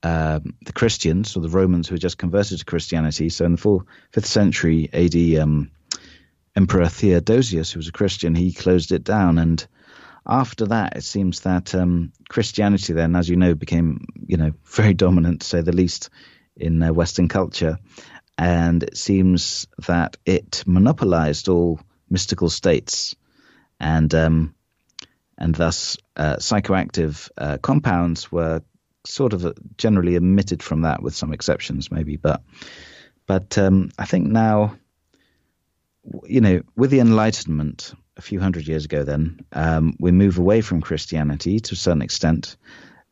[0.03, 3.29] um, the Christians or the Romans who had just converted to Christianity.
[3.29, 5.71] So in the fourth, fifth century AD, um,
[6.55, 9.39] Emperor Theodosius, who was a Christian, he closed it down.
[9.39, 9.67] And
[10.27, 14.95] after that, it seems that um, Christianity then, as you know, became you know very
[14.95, 16.11] dominant, to say the least,
[16.57, 17.79] in uh, Western culture.
[18.39, 21.81] And it seems that it monopolized all
[22.11, 23.17] mystical states,
[23.81, 24.55] and um,
[25.39, 28.63] and thus uh, psychoactive uh, compounds were
[29.07, 32.17] sort of generally omitted from that, with some exceptions maybe.
[32.17, 32.43] But
[33.27, 34.77] but um, I think now,
[36.25, 40.61] you know, with the Enlightenment a few hundred years ago, then um, we move away
[40.61, 42.57] from Christianity to a certain extent.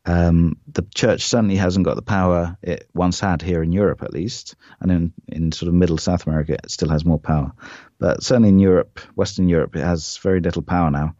[0.06, 4.12] Um, the church certainly hasn't got the power it once had here in Europe, at
[4.12, 7.52] least, and in, in sort of middle South America, it still has more power.
[7.98, 11.16] But certainly in Europe, Western Europe, it has very little power now,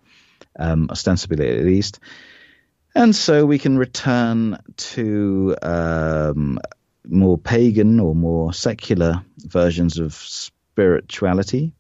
[0.59, 1.99] um, ostensibly at least.
[2.95, 6.61] And so we can return to um,
[7.07, 11.73] more pagan or more secular versions of spirituality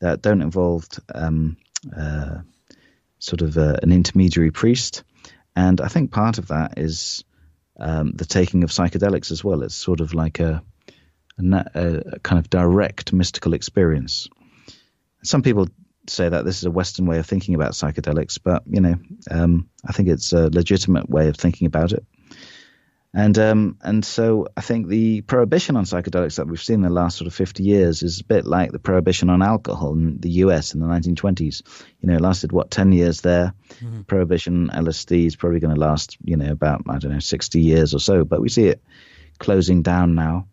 [0.00, 1.56] that don't involve um,
[1.96, 2.38] uh,
[3.18, 5.02] sort of uh, an intermediary priest
[5.56, 7.24] and I think part of that is
[7.78, 9.62] um, the taking of psychedelics as well.
[9.62, 10.62] It's sort of like a,
[11.38, 14.28] a, a kind of direct mystical experience.
[15.22, 15.68] Some people
[16.10, 18.94] say that this is a Western way of thinking about psychedelics, but you know,
[19.30, 22.04] um, I think it's a legitimate way of thinking about it.
[23.12, 26.90] And um, and so I think the prohibition on psychedelics that we've seen in the
[26.90, 30.30] last sort of 50 years is a bit like the prohibition on alcohol in the
[30.44, 31.62] US in the 1920s.
[32.00, 33.52] You know, it lasted what 10 years there.
[33.80, 34.02] Mm-hmm.
[34.02, 37.94] Prohibition LSD is probably going to last, you know, about I don't know 60 years
[37.94, 38.24] or so.
[38.24, 38.80] But we see it
[39.38, 40.46] closing down now.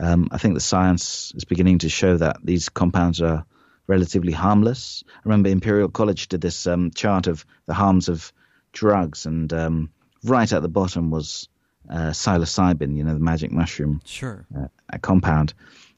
[0.00, 3.44] Um, I think the science is beginning to show that these compounds are
[3.88, 5.02] relatively harmless.
[5.08, 8.32] I remember Imperial College did this um, chart of the harms of
[8.72, 9.90] drugs, and um,
[10.22, 11.48] right at the bottom was
[11.90, 14.46] uh, psilocybin, you know, the magic mushroom sure.
[14.56, 15.54] Uh, a compound.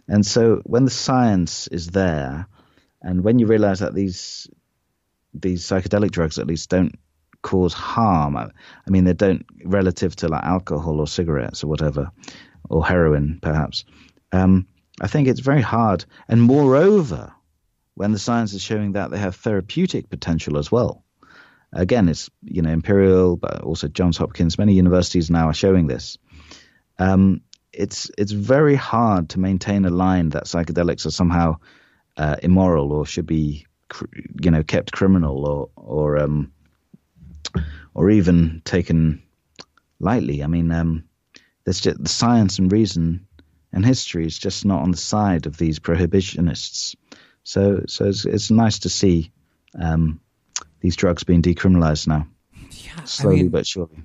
[0.08, 2.46] And so when the science is there,
[3.02, 4.48] and when you realize that these
[5.32, 6.98] these psychedelic drugs at least don't
[7.42, 8.44] cause harm, I,
[8.86, 12.10] I mean, they don't relative to like alcohol or cigarettes or whatever,
[12.68, 13.84] or heroin perhaps.
[14.32, 14.66] Um,
[15.00, 16.04] I think it's very hard.
[16.28, 17.32] And moreover,
[18.00, 21.04] when the science is showing that they have therapeutic potential as well.
[21.70, 24.56] Again, it's you know Imperial, but also Johns Hopkins.
[24.56, 26.16] Many universities now are showing this.
[26.98, 27.42] Um,
[27.74, 31.56] it's it's very hard to maintain a line that psychedelics are somehow
[32.16, 33.66] uh, immoral or should be
[34.42, 36.52] you know kept criminal or or um,
[37.92, 39.22] or even taken
[39.98, 40.42] lightly.
[40.42, 41.04] I mean, um,
[41.64, 43.26] there's just the science and reason
[43.72, 46.96] and history is just not on the side of these prohibitionists.
[47.44, 49.32] So so it's, it's nice to see
[49.78, 50.20] um,
[50.80, 52.26] these drugs being decriminalized now.
[52.70, 54.02] Yeah, slowly I mean, but surely.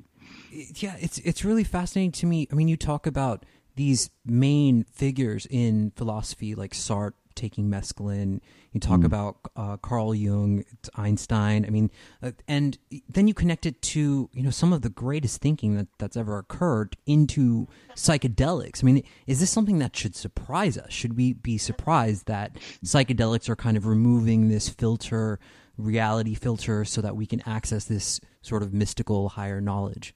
[0.52, 2.48] Yeah, it's it's really fascinating to me.
[2.52, 3.46] I mean, you talk about
[3.76, 8.40] these main figures in philosophy like Sartre taking mescaline.
[8.72, 9.06] You talk mm.
[9.06, 10.64] about uh, Carl Jung,
[10.96, 11.66] Einstein.
[11.66, 12.78] I mean, uh, and
[13.10, 16.38] then you connect it to you know some of the greatest thinking that that's ever
[16.38, 18.84] occurred into psychedelics.
[18.84, 20.92] I mean, is this something that should surprise us?
[20.92, 25.40] Should we be surprised that psychedelics are kind of removing this filter?
[25.78, 30.16] reality filter so that we can access this sort of mystical higher knowledge?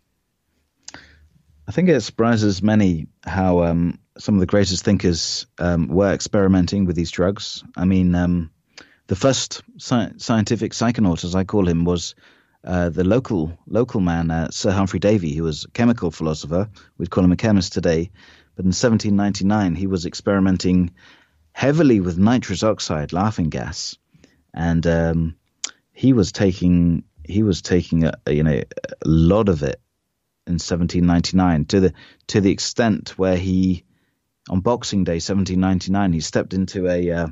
[1.70, 6.86] I think it surprises many how um, some of the greatest thinkers um, were experimenting
[6.86, 7.64] with these drugs.
[7.78, 8.50] I mean, um,
[9.06, 12.16] the first sci- scientific psychonaut, as I call him, was
[12.64, 16.70] uh, the local local man, uh, Sir Humphrey Davy, who was a chemical philosopher.
[16.98, 18.10] We'd call him a chemist today.
[18.56, 20.90] But in 1799, he was experimenting
[21.52, 23.96] heavily with nitrous oxide, laughing gas,
[24.56, 25.36] and um,
[25.94, 29.80] he was taking he was taking a, you know a lot of it
[30.50, 31.94] in 1799 to the
[32.28, 33.86] to the extent where he
[34.50, 37.28] on Boxing Day 1799 he stepped into a uh,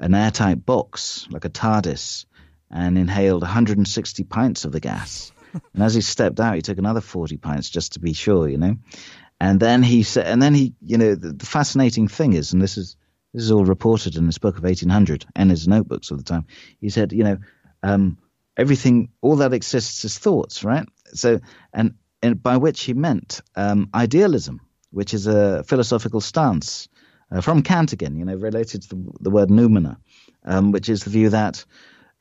[0.00, 2.26] an airtight box like a TARDIS
[2.70, 5.32] and inhaled 160 pints of the gas.
[5.74, 8.58] and as he stepped out, he took another 40 pints just to be sure, you
[8.58, 8.76] know.
[9.40, 12.60] And then he said, and then he, you know, the, the fascinating thing is, and
[12.60, 12.96] this is
[13.32, 16.46] this is all reported in his book of 1800 and his notebooks of the time.
[16.80, 17.38] He said, you know,
[17.82, 18.18] um,
[18.56, 20.86] everything, all that exists is thoughts, right?
[21.14, 21.40] So,
[21.72, 24.60] and, and by which he meant um, idealism,
[24.90, 26.88] which is a philosophical stance
[27.30, 29.98] uh, from Kant again, you know, related to the, the word noumena,
[30.44, 31.64] um, which is the view that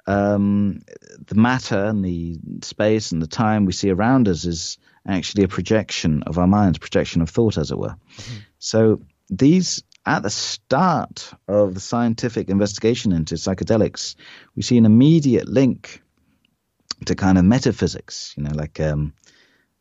[0.05, 0.81] um,
[1.27, 5.47] the matter and the space and the time we see around us is actually a
[5.47, 7.95] projection of our minds, projection of thought, as it were.
[8.17, 8.37] Mm-hmm.
[8.59, 14.15] So these at the start of the scientific investigation into psychedelics,
[14.55, 16.01] we see an immediate link
[17.05, 19.13] to kind of metaphysics, you know, like um,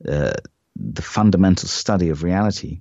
[0.09, 0.33] uh,
[0.77, 2.81] the fundamental study of reality,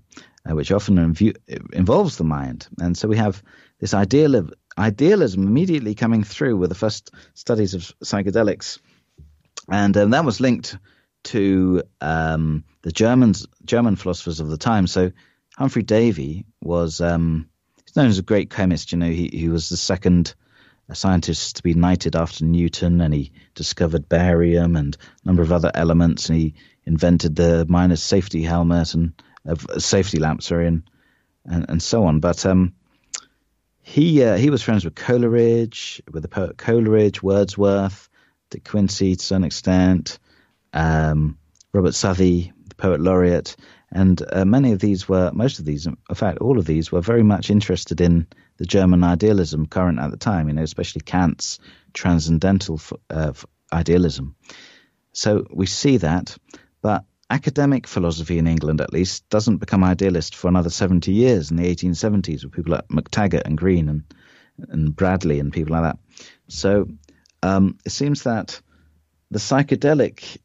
[0.50, 1.38] uh, which often inv-
[1.74, 2.68] involves the mind.
[2.80, 3.42] And so we have
[3.80, 8.80] this ideal of idealism immediately coming through with the first studies of psychedelics,
[9.70, 10.78] and um, that was linked
[11.24, 14.88] to um, the Germans, German philosophers of the time.
[14.88, 15.12] So
[15.56, 17.50] Humphrey Davy was um,
[17.96, 18.92] known as a great chemist.
[18.92, 20.34] You know, he he was the second
[20.96, 25.72] scientist to be knighted after Newton, and he discovered barium and a number of other
[25.74, 26.54] elements, and he
[26.86, 29.14] invented the miner's safety helmet and
[29.48, 30.84] uh, safety lamp, sorry, and,
[31.46, 32.20] and and so on.
[32.20, 32.74] But um,
[33.82, 38.10] he uh, he was friends with Coleridge, with the poet Coleridge, Wordsworth,
[38.50, 40.20] De Quincey to some extent,
[40.74, 41.38] um,
[41.74, 43.56] Robert Southey, the poet laureate,
[43.92, 47.02] and uh, many of these were, most of these, in fact, all of these were
[47.02, 48.28] very much interested in
[48.58, 51.60] the German idealism current at the time, you know, especially Kant's
[51.94, 53.34] transcendental uh,
[53.74, 54.36] idealism.
[55.12, 56.38] So we see that,
[56.82, 61.58] but academic philosophy in England, at least, doesn't become idealist for another 70 years in
[61.58, 64.04] the 1870s with people like McTaggart and Green and,
[64.70, 66.00] and Bradley and people like that.
[66.48, 66.88] So
[67.44, 68.62] um, it seems that
[69.32, 70.38] the psychedelic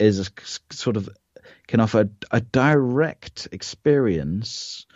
[0.00, 0.26] is a,
[0.72, 1.08] sort of
[1.66, 4.86] can offer a direct experience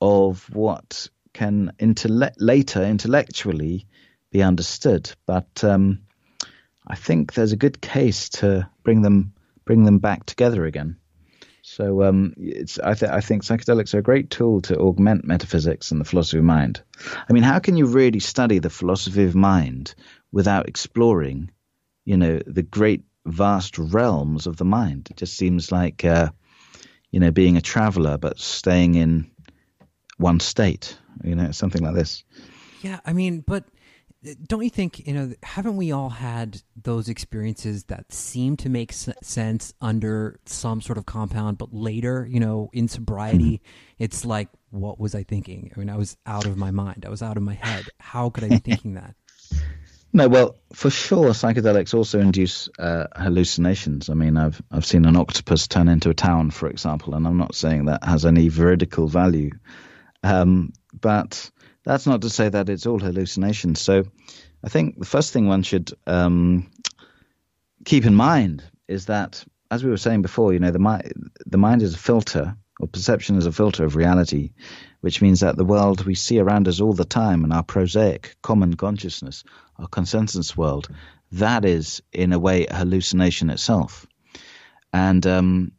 [0.00, 3.86] of what can later intellectually
[4.30, 5.12] be understood.
[5.26, 6.00] But um,
[6.86, 9.34] I think there's a good case to bring them
[9.64, 10.96] bring them back together again.
[11.62, 15.90] So um, it's I, th- I think psychedelics are a great tool to augment metaphysics
[15.90, 16.80] and the philosophy of mind.
[17.28, 19.94] I mean, how can you really study the philosophy of mind
[20.30, 21.50] without exploring,
[22.04, 25.08] you know, the great vast realms of the mind?
[25.10, 26.30] It just seems like, uh,
[27.10, 29.30] you know, being a traveler but staying in
[30.18, 30.98] one state.
[31.24, 32.24] You know, something like this.
[32.82, 33.64] Yeah, I mean, but
[34.46, 38.92] don't you think you know haven't we all had those experiences that seem to make
[38.92, 44.02] sense under some sort of compound but later you know in sobriety mm-hmm.
[44.02, 47.08] it's like what was i thinking i mean i was out of my mind i
[47.08, 49.14] was out of my head how could i be thinking that
[50.16, 54.10] no well for sure psychedelics also induce uh, hallucinations.
[54.10, 57.36] I mean i've i've seen an octopus turn into a town for example and i'm
[57.36, 59.50] not saying that has any veridical value.
[60.22, 61.50] Um, but
[61.84, 63.80] that's not to say that it's all hallucinations.
[63.80, 64.04] So
[64.64, 66.68] I think the first thing one should um,
[67.84, 71.12] keep in mind is that, as we were saying before, you know, the, mi-
[71.46, 74.50] the mind is a filter, or perception is a filter of reality,
[75.00, 78.36] which means that the world we see around us all the time and our prosaic
[78.42, 79.44] common consciousness,
[79.78, 80.88] our consensus world,
[81.32, 84.06] that is, in a way, a hallucination itself.
[84.92, 85.72] And um,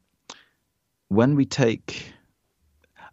[1.07, 2.13] when we take,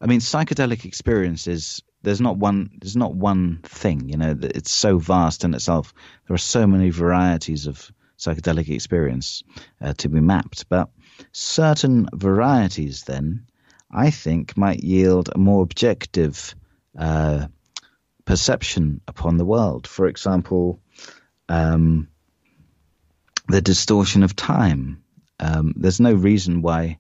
[0.01, 4.99] I mean, psychedelic experiences there's not one there's not one thing you know it's so
[4.99, 5.93] vast in itself
[6.29, 9.43] there are so many varieties of psychedelic experience
[9.81, 10.91] uh, to be mapped but
[11.33, 13.47] certain varieties then
[13.95, 16.55] i think might yield a more objective
[16.99, 17.47] uh,
[18.25, 20.81] perception upon the world for example
[21.49, 22.09] um,
[23.49, 25.03] the distortion of time
[25.41, 26.99] um, there's no reason why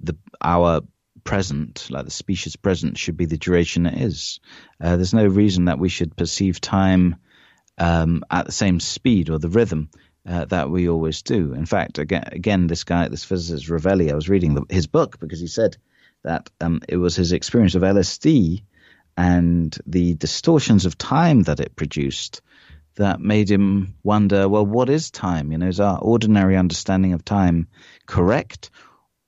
[0.00, 0.82] the our
[1.24, 4.40] present, like the specious present, should be the duration it is.
[4.80, 7.16] Uh, there's no reason that we should perceive time
[7.78, 9.88] um, at the same speed or the rhythm
[10.28, 11.52] uh, that we always do.
[11.52, 15.18] In fact, again, again, this guy, this physicist Rovelli, I was reading the, his book
[15.18, 15.76] because he said
[16.22, 18.62] that um, it was his experience of LSD
[19.16, 22.40] and the distortions of time that it produced
[22.94, 25.50] that made him wonder, well, what is time?
[25.50, 27.68] You know, is our ordinary understanding of time
[28.06, 28.70] correct,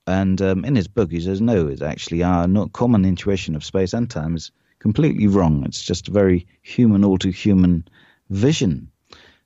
[0.07, 3.65] and um, in his book, he says, no, it's actually our not common intuition of
[3.65, 5.65] space and time is completely wrong.
[5.65, 7.89] It's just a very human, all too human
[8.29, 8.91] vision.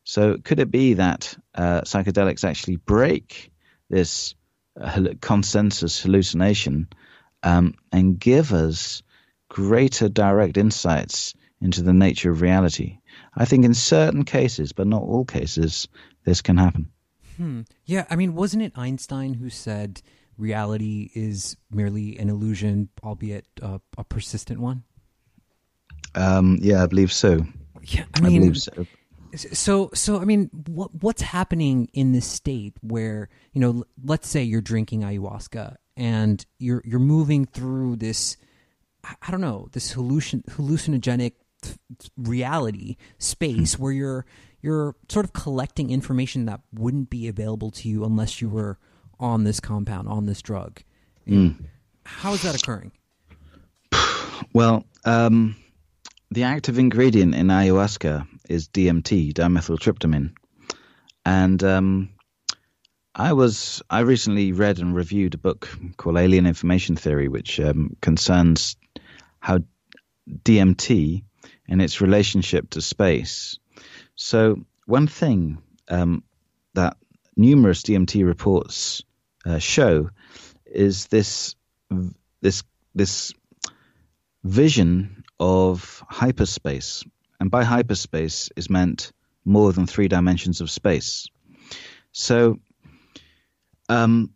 [0.09, 3.53] So, could it be that uh, psychedelics actually break
[3.91, 4.35] this
[4.81, 6.89] uh, consensus hallucination
[7.43, 9.03] um, and give us
[9.51, 13.01] greater direct insights into the nature of reality?
[13.37, 15.89] I think in certain cases, but not all cases,
[16.25, 16.89] this can happen.
[17.37, 17.61] Hmm.
[17.85, 20.01] Yeah, I mean, wasn't it Einstein who said
[20.39, 24.85] reality is merely an illusion, albeit uh, a persistent one?
[26.15, 27.45] Um, yeah, I believe so.
[27.83, 28.87] Yeah, I mean, I believe so.
[29.37, 34.43] So, so I mean, what what's happening in this state where you know, let's say
[34.43, 38.37] you're drinking ayahuasca and you're you're moving through this,
[39.05, 41.33] I don't know, this hallucin hallucinogenic
[42.17, 43.83] reality space hmm.
[43.83, 44.27] where you're
[44.63, 48.79] you're sort of collecting information that wouldn't be available to you unless you were
[49.21, 50.83] on this compound, on this drug.
[51.27, 51.65] Mm.
[52.05, 52.93] How is that occurring?
[54.55, 55.57] Well, um,
[56.31, 60.33] the active ingredient in ayahuasca is DMT, dimethyltryptamine,
[61.25, 62.11] and um,
[63.15, 67.97] I was I recently read and reviewed a book called Alien Information Theory, which um,
[68.01, 68.77] concerns
[69.41, 69.61] how
[70.29, 71.23] DMT
[71.69, 73.59] and its relationship to space.
[74.15, 75.59] So one thing
[75.89, 76.23] um,
[76.75, 76.97] that
[77.37, 79.03] numerous DMT reports
[79.45, 80.11] uh, show
[80.67, 81.55] is this
[82.41, 82.63] this
[82.95, 83.33] this
[84.45, 87.05] vision of hyperspace,
[87.41, 89.13] and by hyperspace is meant
[89.45, 91.29] more than three dimensions of space.
[92.13, 92.59] So,
[93.89, 94.33] um,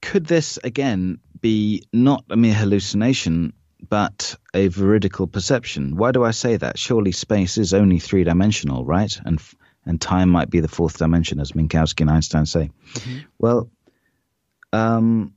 [0.00, 3.52] could this again be not a mere hallucination,
[3.88, 5.96] but a veridical perception?
[5.96, 6.78] Why do I say that?
[6.78, 9.14] Surely space is only three dimensional, right?
[9.24, 9.40] And
[9.84, 12.70] and time might be the fourth dimension, as Minkowski and Einstein say.
[12.94, 13.18] Mm-hmm.
[13.38, 13.68] Well,
[14.72, 15.34] um,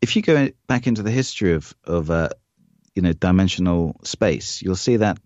[0.00, 2.28] if you go back into the history of of uh,
[2.94, 5.18] you know dimensional space, you'll see that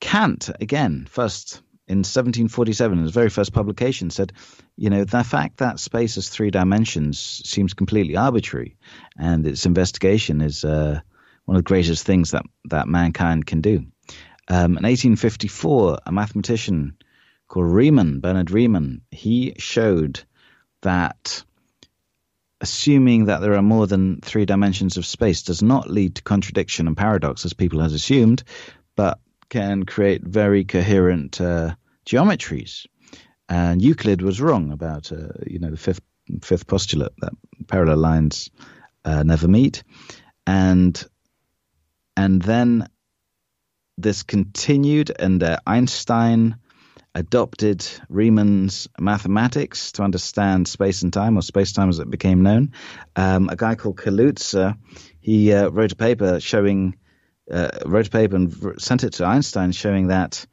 [0.00, 4.32] Kant again first in 1747 his very first publication said
[4.76, 8.76] you know the fact that space has three dimensions seems completely arbitrary
[9.18, 11.00] and its investigation is uh,
[11.46, 13.86] one of the greatest things that that mankind can do.
[14.48, 16.96] Um, in 1854 a mathematician
[17.48, 20.20] called riemann Bernhard riemann he showed
[20.82, 21.42] that
[22.60, 26.86] assuming that there are more than three dimensions of space does not lead to contradiction
[26.86, 28.42] and paradox as people have assumed,
[28.96, 31.74] but can create very coherent uh,
[32.04, 32.86] geometries.
[33.48, 36.00] And Euclid was wrong about, uh, you know, the fifth
[36.42, 37.32] fifth postulate that
[37.66, 38.50] parallel lines
[39.04, 39.82] uh, never meet,
[40.46, 41.02] and
[42.16, 42.88] and then
[43.96, 46.56] this continued, and Einstein
[47.14, 52.72] adopted Riemann's mathematics to understand space and time, or space time as it became known.
[53.16, 54.76] Um, a guy called Kaluza,
[55.20, 56.96] he uh, wrote a paper showing,
[57.50, 60.46] uh, wrote a paper and sent it to Einstein, showing that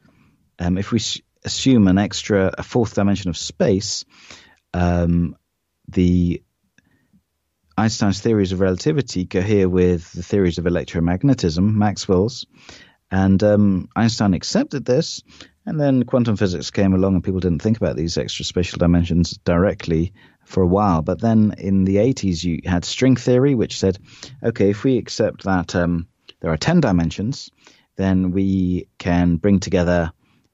[0.59, 0.99] um, if we
[1.43, 4.05] assume an extra, a fourth dimension of space,
[4.73, 5.35] um,
[5.87, 6.41] the
[7.77, 12.45] Einstein's theories of relativity cohere with the theories of electromagnetism, Maxwell's,
[13.11, 15.23] and um, Einstein accepted this.
[15.67, 19.37] And then quantum physics came along, and people didn't think about these extra spatial dimensions
[19.43, 20.13] directly
[20.45, 21.01] for a while.
[21.01, 23.97] But then in the 80s, you had string theory, which said,
[24.43, 26.07] okay, if we accept that um,
[26.45, 27.49] there are 10 dimensions,
[27.95, 30.11] then we can bring together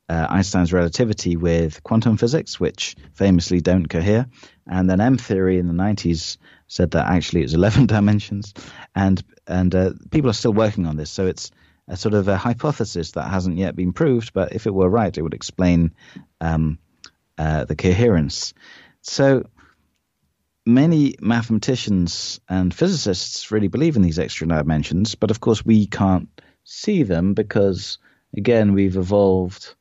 [0.08, 4.28] uh, Einstein's relativity with quantum physics, which famously don't cohere.
[4.66, 6.38] And then M theory in the 90s
[6.68, 8.54] said that actually it's 11 dimensions.
[8.96, 11.12] And, and uh, people are still working on this.
[11.12, 11.52] So it's
[11.90, 15.18] a sort of a hypothesis that hasn't yet been proved, but if it were right,
[15.18, 15.92] it would explain
[16.40, 16.80] um,
[17.38, 18.54] uh, the coherence.
[19.02, 19.44] So
[20.66, 26.30] many mathematicians and physicists really believe in these extra dimensions, but of course we can't
[26.64, 27.98] see them because,
[28.36, 29.76] again, we've evolved.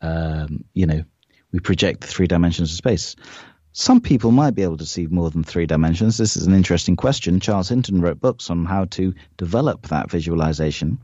[0.00, 1.04] Um, you know,
[1.52, 3.16] we project the three dimensions of space.
[3.72, 6.16] Some people might be able to see more than three dimensions.
[6.16, 7.38] This is an interesting question.
[7.38, 10.98] Charles Hinton wrote books on how to develop that visualization.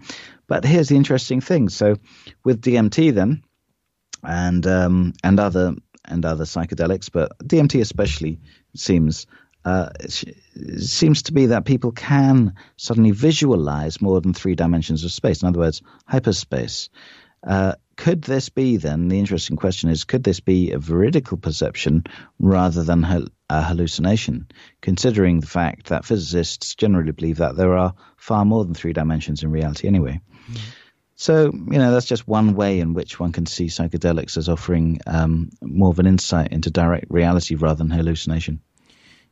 [0.49, 1.69] But here's the interesting thing.
[1.69, 1.97] So
[2.45, 3.43] with DMT then,
[4.23, 5.75] and um, and other
[6.07, 8.39] and other psychedelics, but DMT especially
[8.75, 9.27] seems
[9.65, 9.91] uh,
[10.79, 15.43] seems to be that people can suddenly visualize more than three dimensions of space.
[15.43, 16.89] In other words, hyperspace.
[17.45, 19.09] Uh, could this be then?
[19.09, 22.05] The interesting question is: Could this be a veridical perception
[22.39, 23.05] rather than
[23.51, 24.47] a hallucination?
[24.83, 29.43] Considering the fact that physicists generally believe that there are far more than three dimensions
[29.43, 30.21] in reality, anyway.
[31.17, 35.01] So, you know, that's just one way in which one can see psychedelics as offering
[35.07, 38.61] um, more of an insight into direct reality rather than hallucination.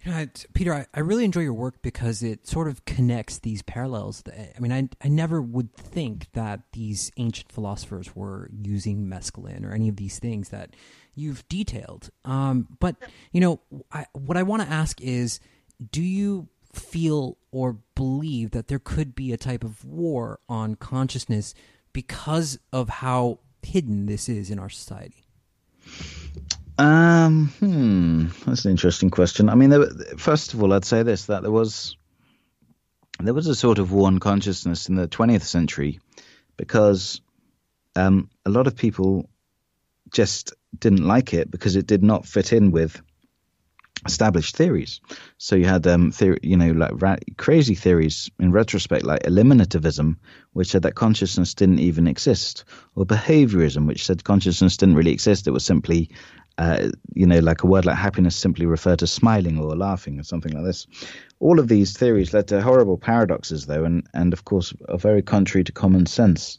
[0.03, 3.63] You know, Peter, I, I, really enjoy your work because it sort of connects these
[3.63, 4.23] parallels.
[4.27, 9.73] I mean, I, I never would think that these ancient philosophers were using mescaline or
[9.73, 10.75] any of these things that
[11.15, 12.11] you've detailed.
[12.25, 12.97] Um, but,
[13.33, 13.61] you know,
[13.93, 15.41] I, what I want to ask is
[15.91, 21.55] do you feel or believe that there could be a type of war on consciousness
[21.95, 25.25] because of how hidden this is in our society?
[26.77, 29.49] Um, hmm, that's an interesting question.
[29.49, 29.87] I mean, there,
[30.19, 31.97] first of all, I'd say this: that there was
[33.21, 36.01] there was a sort of war on consciousness in the 20th century
[36.57, 37.21] because
[37.97, 39.31] um, a lot of people
[40.11, 43.01] just didn't like it because it did not fit in with
[44.07, 45.01] established theories.
[45.39, 50.17] So you had um, theory, you know, like ra- crazy theories in retrospect, like eliminativism,
[50.53, 55.47] which said that consciousness didn't even exist, or behaviorism, which said consciousness didn't really exist;
[55.47, 56.11] it was simply,
[56.59, 60.25] uh, you know, like a word like happiness simply referred to smiling or laughing or
[60.25, 60.87] something like this.
[61.41, 65.23] All of these theories led to horrible paradoxes, though, and and of course are very
[65.23, 66.59] contrary to common sense.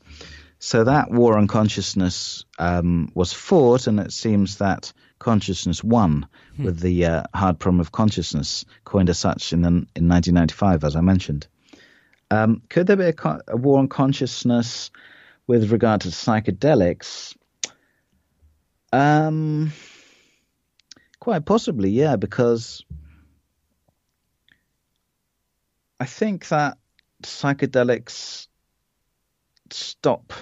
[0.59, 6.65] So that war on consciousness um, was fought, and it seems that consciousness won hmm.
[6.65, 10.95] with the uh, hard problem of consciousness, coined as such in, the, in 1995, as
[10.95, 11.47] I mentioned.
[12.31, 14.91] Um, could there be a, a, war on consciousness
[15.47, 17.35] with regard to psychedelics?
[18.91, 19.71] Um,
[21.19, 22.83] quite possibly, yeah, because
[25.99, 26.77] I think that
[27.23, 28.47] psychedelics
[29.69, 30.33] stop,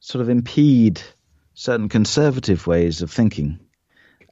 [0.00, 1.02] sort of impede
[1.58, 3.58] certain conservative ways of thinking.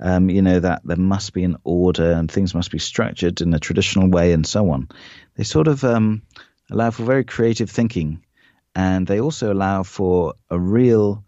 [0.01, 3.53] Um, you know that there must be an order and things must be structured in
[3.53, 4.89] a traditional way and so on.
[5.35, 6.23] They sort of um,
[6.71, 8.23] allow for very creative thinking,
[8.77, 11.25] and they also allow for a real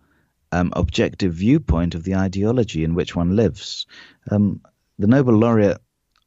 [0.53, 3.87] um, objective viewpoint of the ideology in which one lives.
[4.31, 4.61] Um,
[5.01, 5.79] the Nobel laureate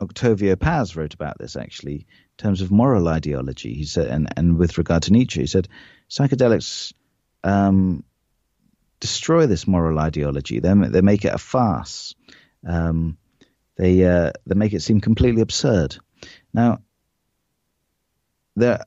[0.01, 3.73] Octavio Paz wrote about this actually in terms of moral ideology.
[3.73, 5.69] He said, and, and with regard to Nietzsche, he said
[6.09, 6.91] psychedelics
[7.43, 8.03] um,
[9.01, 10.59] destroy this moral ideology.
[10.59, 12.15] They, they make it a farce.
[12.65, 13.17] Um,
[13.77, 15.97] they uh, they make it seem completely absurd.
[16.53, 16.79] Now,
[18.55, 18.83] there,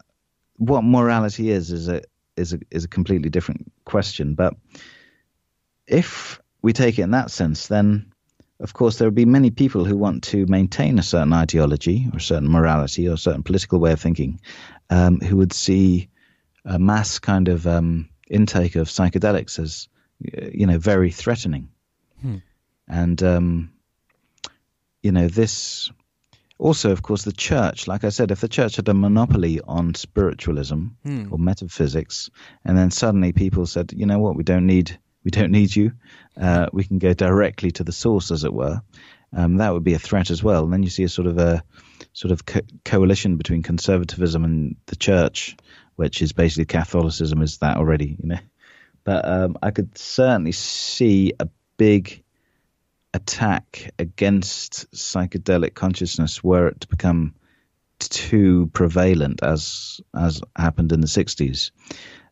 [0.56, 2.00] what morality is is a
[2.36, 4.34] is a is a completely different question.
[4.34, 4.54] But
[5.86, 8.12] if we take it in that sense, then
[8.60, 12.18] of course there will be many people who want to maintain a certain ideology or
[12.18, 14.40] a certain morality or a certain political way of thinking,
[14.90, 16.08] um, who would see
[16.64, 19.88] a mass kind of um, intake of psychedelics as
[20.20, 21.68] you know very threatening,
[22.20, 22.36] hmm.
[22.88, 23.72] and um,
[25.02, 25.90] you know this
[26.58, 27.88] also, of course, the church.
[27.88, 31.32] Like I said, if the church had a monopoly on spiritualism hmm.
[31.32, 32.30] or metaphysics,
[32.64, 35.92] and then suddenly people said, you know what, we don't need we don't need you.
[36.40, 38.82] Uh, we can go directly to the source, as it were.
[39.32, 40.64] Um, that would be a threat as well.
[40.64, 41.64] And then you see a sort of a
[42.12, 45.56] sort of co- coalition between conservatism and the church,
[45.96, 48.38] which is basically Catholicism is that already, you know.
[49.04, 52.22] But um, I could certainly see a big
[53.12, 57.34] attack against psychedelic consciousness were it to become
[57.98, 61.70] too prevalent as as happened in the 60s.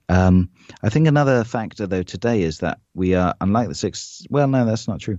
[0.08, 0.50] Um,
[0.82, 4.26] I think another factor, though, today is that we are, unlike the six.
[4.28, 5.18] Well, no, that's not true.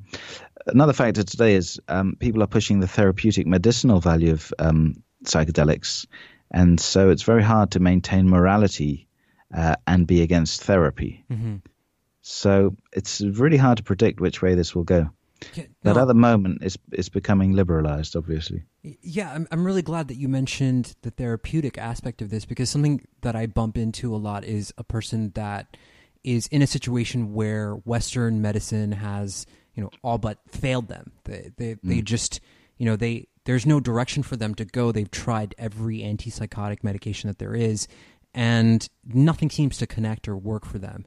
[0.68, 6.06] Another factor today is um, people are pushing the therapeutic medicinal value of um, psychedelics,
[6.52, 9.08] and so it's very hard to maintain morality
[9.54, 11.24] uh, and be against therapy.
[11.32, 11.58] Mm-hmm.
[12.22, 15.10] So it's really hard to predict which way this will go.
[15.56, 18.64] Yeah, no, but at the moment, it's it's becoming liberalized, obviously.
[19.02, 23.06] Yeah, I'm I'm really glad that you mentioned the therapeutic aspect of this because something
[23.22, 25.76] that I bump into a lot is a person that
[26.24, 29.46] is in a situation where Western medicine has
[29.76, 31.12] you know all but failed them.
[31.26, 31.80] They they mm.
[31.84, 32.40] they just
[32.78, 34.92] you know they there's no direction for them to go.
[34.92, 37.88] They've tried every antipsychotic medication that there is,
[38.34, 41.06] and nothing seems to connect or work for them.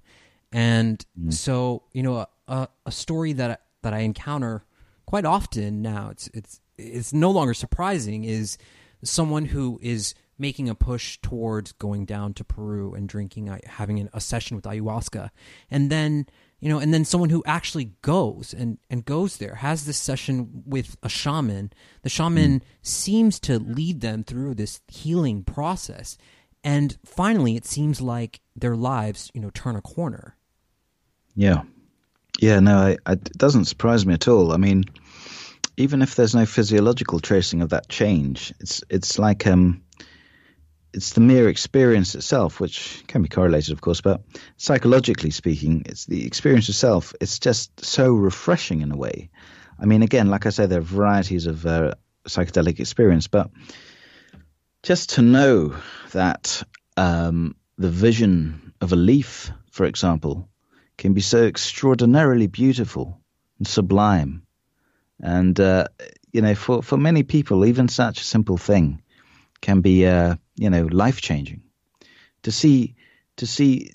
[0.52, 1.32] And mm.
[1.32, 4.64] so, you know, a, a story that that I encounter
[5.06, 6.10] quite often now.
[6.10, 8.24] It's it's it's no longer surprising.
[8.24, 8.58] Is
[9.02, 14.08] someone who is making a push towards going down to Peru and drinking, uh, having
[14.12, 15.30] a session with ayahuasca,
[15.70, 16.26] and then
[16.60, 20.62] you know, and then someone who actually goes and and goes there has this session
[20.66, 21.72] with a shaman.
[22.02, 22.62] The shaman mm.
[22.82, 26.16] seems to lead them through this healing process,
[26.66, 30.36] and finally, it seems like their lives, you know, turn a corner.
[31.36, 31.62] Yeah.
[32.40, 34.52] Yeah, no, I, I, it doesn't surprise me at all.
[34.52, 34.84] I mean,
[35.76, 39.80] even if there's no physiological tracing of that change, it's it's like um,
[40.92, 44.22] it's the mere experience itself, which can be correlated, of course, but
[44.56, 47.14] psychologically speaking, it's the experience itself.
[47.20, 49.30] It's just so refreshing in a way.
[49.78, 51.94] I mean, again, like I say, there are varieties of uh,
[52.26, 53.50] psychedelic experience, but
[54.86, 55.74] just to know
[56.12, 56.62] that
[56.96, 60.48] um, the vision of a leaf, for example,
[60.96, 63.20] can be so extraordinarily beautiful
[63.58, 64.46] and sublime.
[65.20, 65.86] And, uh,
[66.30, 69.02] you know, for, for many people, even such a simple thing
[69.60, 71.62] can be, uh, you know, life changing.
[72.44, 72.94] To see,
[73.38, 73.90] to see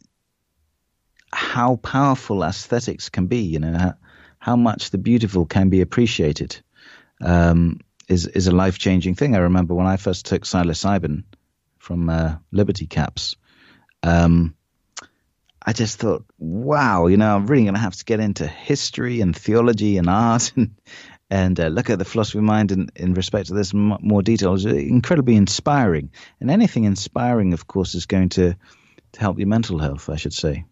[1.31, 3.93] how powerful aesthetics can be, you know, how,
[4.39, 6.59] how much the beautiful can be appreciated
[7.21, 7.79] um,
[8.11, 9.35] is, is a life changing thing.
[9.35, 11.23] I remember when I first took psilocybin
[11.79, 13.37] from uh, Liberty Caps.
[14.03, 14.55] Um,
[15.63, 19.21] I just thought, wow, you know, I'm really going to have to get into history
[19.21, 20.71] and theology and art and
[21.29, 24.21] and uh, look at the philosophy of mind in, in respect to this m- more
[24.21, 24.53] detail.
[24.53, 26.11] It's incredibly inspiring.
[26.41, 28.57] And anything inspiring, of course, is going to,
[29.13, 30.65] to help your mental health, I should say.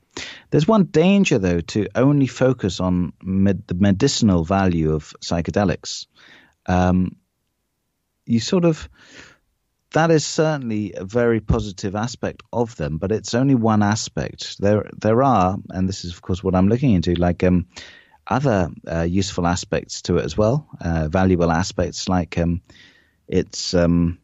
[0.50, 6.08] There's one danger, though, to only focus on med- the medicinal value of psychedelics.
[6.66, 7.16] Um,
[8.30, 8.90] you sort of
[9.92, 14.60] that is certainly a very positive aspect of them, but it's only one aspect.
[14.60, 17.66] There, there are, and this is of course what I'm looking into, like um,
[18.28, 22.62] other uh, useful aspects to it as well, uh, valuable aspects like um,
[23.28, 24.20] its um,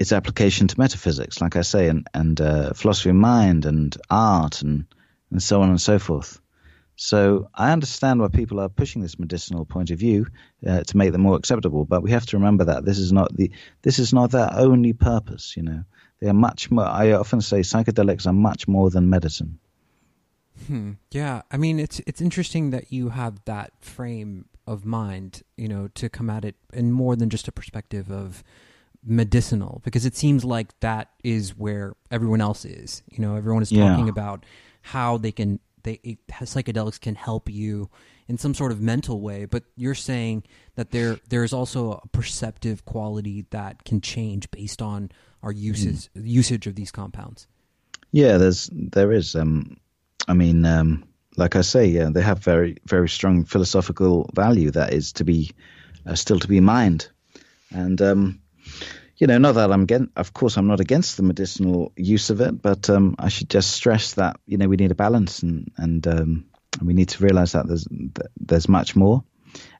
[0.00, 4.62] its application to metaphysics, like I say, and and uh, philosophy of mind and art
[4.62, 4.86] and
[5.30, 6.40] and so on and so forth.
[7.00, 10.26] So I understand why people are pushing this medicinal point of view
[10.66, 13.32] uh, to make them more acceptable, but we have to remember that this is not
[13.36, 15.56] the this is not their only purpose.
[15.56, 15.84] You know,
[16.20, 16.86] they are much more.
[16.86, 19.60] I often say psychedelics are much more than medicine.
[20.66, 20.94] Hmm.
[21.12, 25.86] Yeah, I mean it's it's interesting that you have that frame of mind, you know,
[25.94, 28.42] to come at it in more than just a perspective of
[29.04, 33.04] medicinal, because it seems like that is where everyone else is.
[33.08, 34.10] You know, everyone is talking yeah.
[34.10, 34.44] about
[34.82, 37.88] how they can they it, psychedelics can help you
[38.28, 40.42] in some sort of mental way but you're saying
[40.74, 45.10] that there there is also a perceptive quality that can change based on
[45.42, 46.22] our uses mm.
[46.26, 47.46] usage of these compounds
[48.12, 49.76] yeah there's there is um
[50.28, 51.04] i mean um
[51.36, 55.50] like i say yeah they have very very strong philosophical value that is to be
[56.06, 57.08] uh, still to be mined
[57.70, 58.38] and um
[59.18, 62.40] you know, not that I'm against, of course, I'm not against the medicinal use of
[62.40, 65.70] it, but um, I should just stress that you know we need a balance and
[65.76, 66.44] and um,
[66.82, 69.24] we need to realize that there's that there's much more.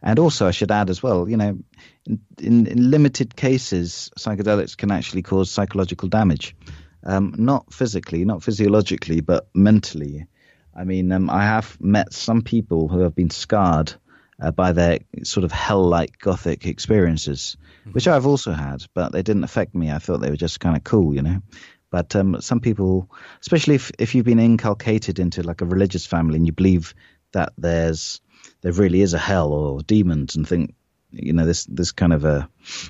[0.02, 1.58] And also, I should add as well, you know,
[2.06, 6.56] in, in, in, limited cases, psychedelics can actually cause psychological damage.
[7.04, 10.26] um, not physically, not physiologically, but mentally.
[10.74, 13.92] I mean, um, I have met some people who have been scarred
[14.40, 17.92] uh, by their sort of hell-like gothic experiences, mm-hmm.
[17.92, 19.90] which I've also had, but they didn't affect me.
[19.90, 21.42] I thought they were just kind of cool, you know.
[21.90, 23.10] But um, some people,
[23.40, 26.94] especially if if you've been inculcated into like a religious family and you believe
[27.32, 28.20] that there's
[28.60, 30.74] there really is a hell or demons and think
[31.10, 32.48] you know this this kind of a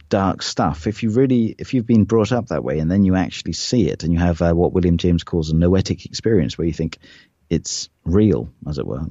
[0.08, 3.14] dark stuff if you really if you've been brought up that way and then you
[3.14, 6.66] actually see it and you have uh, what william james calls a noetic experience where
[6.66, 6.98] you think
[7.48, 9.04] it's real as it were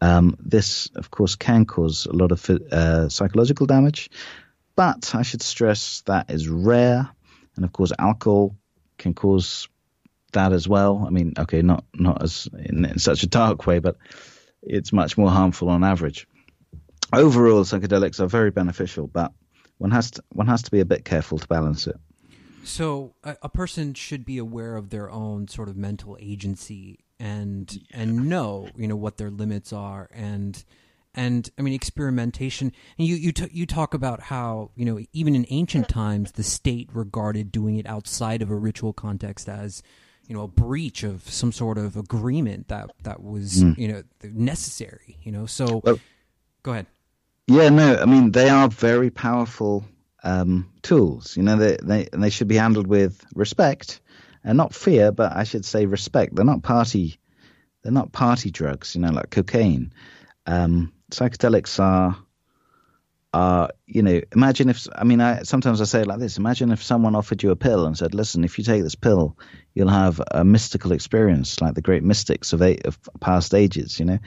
[0.00, 4.10] um, this of course can cause a lot of uh, psychological damage
[4.76, 7.08] but i should stress that is rare.
[7.56, 8.54] And of course alcohol
[8.98, 9.68] can cause
[10.32, 11.04] that as well.
[11.06, 13.96] I mean okay not not as in, in such a dark way but
[14.62, 16.28] it's much more harmful on average.
[17.12, 19.32] Overall, psychedelics are very beneficial, but
[19.78, 21.96] one has to one has to be a bit careful to balance it.
[22.64, 27.72] So a, a person should be aware of their own sort of mental agency and
[27.72, 28.00] yeah.
[28.00, 30.64] and know you know what their limits are and
[31.16, 32.72] and I mean experimentation.
[32.98, 36.42] And you you t- you talk about how you know even in ancient times the
[36.42, 39.82] state regarded doing it outside of a ritual context as
[40.28, 43.76] you know a breach of some sort of agreement that that was mm.
[43.78, 45.16] you know necessary.
[45.22, 45.98] You know, so well,
[46.62, 46.86] go ahead.
[47.48, 49.84] Yeah, no, I mean they are very powerful
[50.22, 51.36] um, tools.
[51.36, 54.00] You know, they they they should be handled with respect
[54.46, 56.34] and not fear, but I should say respect.
[56.34, 57.18] They're not party,
[57.82, 58.94] they're not party drugs.
[58.94, 59.92] You know, like cocaine.
[60.46, 62.16] Um, psychedelics are
[63.34, 66.70] are you know imagine if i mean i sometimes i say it like this imagine
[66.70, 69.36] if someone offered you a pill and said listen if you take this pill
[69.74, 74.06] you'll have a mystical experience like the great mystics of, eight, of past ages you
[74.06, 74.18] know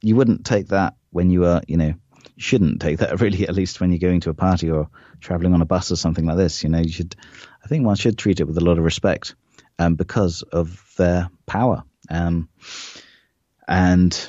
[0.00, 1.94] you wouldn't take that when you are, you know
[2.36, 4.88] shouldn't take that really, at least when you're going to a party or
[5.20, 6.62] traveling on a bus or something like this.
[6.62, 7.16] You know, you should,
[7.64, 9.34] I think one should treat it with a lot of respect
[9.78, 12.48] um, because of their power um,
[13.68, 14.28] and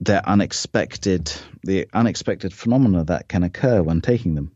[0.00, 1.32] their unexpected,
[1.62, 4.52] the unexpected phenomena that can occur when taking them.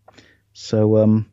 [0.52, 1.30] So, um,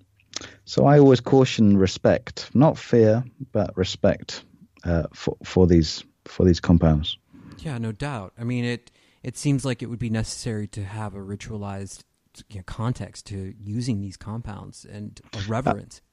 [0.65, 4.43] so I always caution respect, not fear, but respect
[4.83, 7.17] uh, for for these for these compounds.
[7.59, 8.33] Yeah, no doubt.
[8.39, 8.91] I mean, it
[9.23, 12.03] it seems like it would be necessary to have a ritualized
[12.49, 16.01] you know, context to using these compounds and a reverence.
[16.03, 16.06] Uh,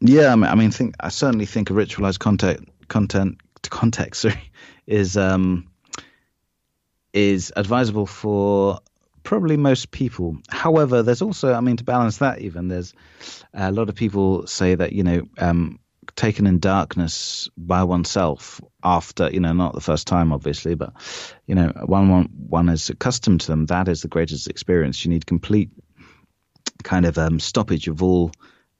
[0.00, 4.52] yeah, I mean, I mean, think I certainly think a ritualized content content context sorry,
[4.86, 5.70] is um,
[7.12, 8.80] is advisable for
[9.22, 10.38] probably most people.
[10.48, 12.94] However, there's also, I mean, to balance that, even there's
[13.52, 15.78] a lot of people say that you know um,
[16.16, 20.92] taken in darkness by oneself after you know not the first time obviously but
[21.46, 25.10] you know one one one is accustomed to them that is the greatest experience you
[25.10, 25.70] need complete
[26.82, 28.32] kind of um, stoppage of all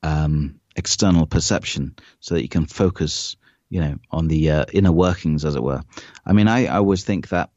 [0.03, 3.37] um, external perception so that you can focus
[3.69, 5.83] you know on the uh, inner workings as it were
[6.27, 7.51] i mean i, I always think that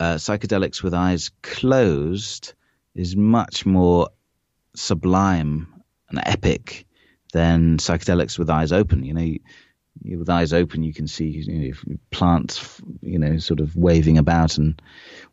[0.00, 2.54] uh, psychedelics with eyes closed
[2.94, 4.08] is much more
[4.74, 5.72] sublime
[6.08, 6.86] and epic
[7.32, 9.04] than psychedelics with eyes open.
[9.04, 9.34] You know,
[10.02, 14.18] you, with eyes open, you can see you know, plants, you know, sort of waving
[14.18, 14.80] about and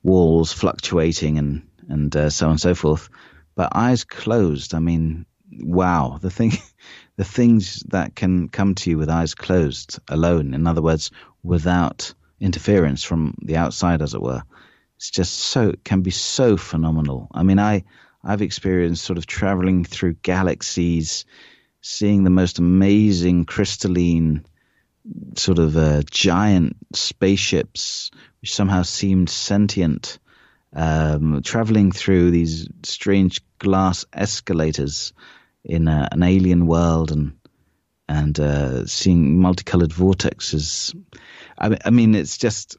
[0.04, 3.10] walls fluctuating and and uh, so on and so forth.
[3.56, 5.26] But eyes closed, I mean,
[5.62, 6.54] wow, the thing,
[7.16, 10.54] the things that can come to you with eyes closed alone.
[10.54, 11.12] In other words,
[11.44, 14.44] without interference from the outside, as it were.
[14.98, 17.28] It's just so can be so phenomenal.
[17.32, 17.84] I mean, I
[18.24, 21.26] I've experienced sort of traveling through galaxies
[21.82, 24.46] seeing the most amazing crystalline
[25.38, 30.20] sort of uh, giant spaceships which somehow seemed sentient
[30.74, 35.14] um, traveling through these strange glass escalators
[35.64, 37.34] in a, an alien world and
[38.08, 40.96] and uh, seeing multicolored vortexes.
[41.60, 42.76] I, I mean, it's just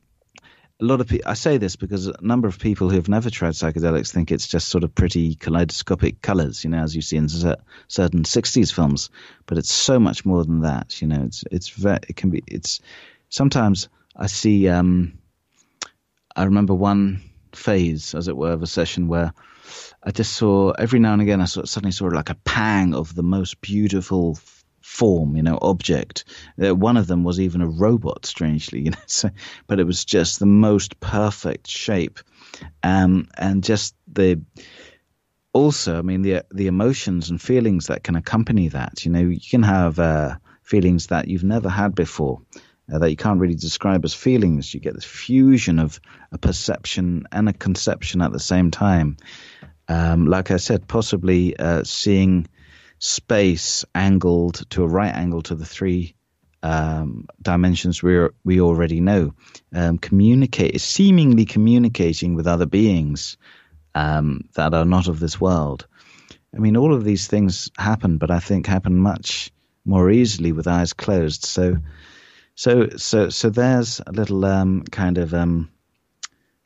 [0.81, 1.31] a lot of people.
[1.31, 4.49] I say this because a number of people who have never tried psychedelics think it's
[4.49, 9.11] just sort of pretty kaleidoscopic colors, you know, as you see in certain '60s films.
[9.47, 11.01] But it's so much more than that.
[11.01, 12.43] You know, it's it's very, it can be.
[12.47, 12.81] It's
[13.28, 14.68] sometimes I see.
[14.68, 15.18] Um,
[16.35, 17.22] I remember one
[17.53, 19.33] phase, as it were, of a session where
[20.02, 23.22] I just saw every now and again I suddenly saw like a pang of the
[23.22, 24.38] most beautiful
[24.80, 26.24] form, you know, object.
[26.62, 28.98] Uh, one of them was even a robot, strangely, you know.
[29.06, 29.30] So,
[29.66, 32.20] but it was just the most perfect shape,
[32.82, 34.42] um, and just the.
[35.52, 39.04] Also, I mean the the emotions and feelings that can accompany that.
[39.04, 42.42] You know, you can have uh, feelings that you've never had before.
[42.93, 44.74] Uh, that you can't really describe as feelings.
[44.74, 46.01] You get this fusion of
[46.32, 49.16] a perception and a conception at the same time.
[49.88, 52.47] Um, like I said, possibly uh, seeing
[52.99, 56.14] space angled to a right angle to the three
[56.62, 59.34] um, dimensions we we already know.
[59.74, 63.36] Um, communicate, seemingly communicating with other beings
[63.95, 65.86] um, that are not of this world.
[66.55, 69.53] I mean, all of these things happen, but I think happen much
[69.84, 71.45] more easily with eyes closed.
[71.45, 71.76] So,
[72.61, 75.70] so, so, so there's a little um, kind of um,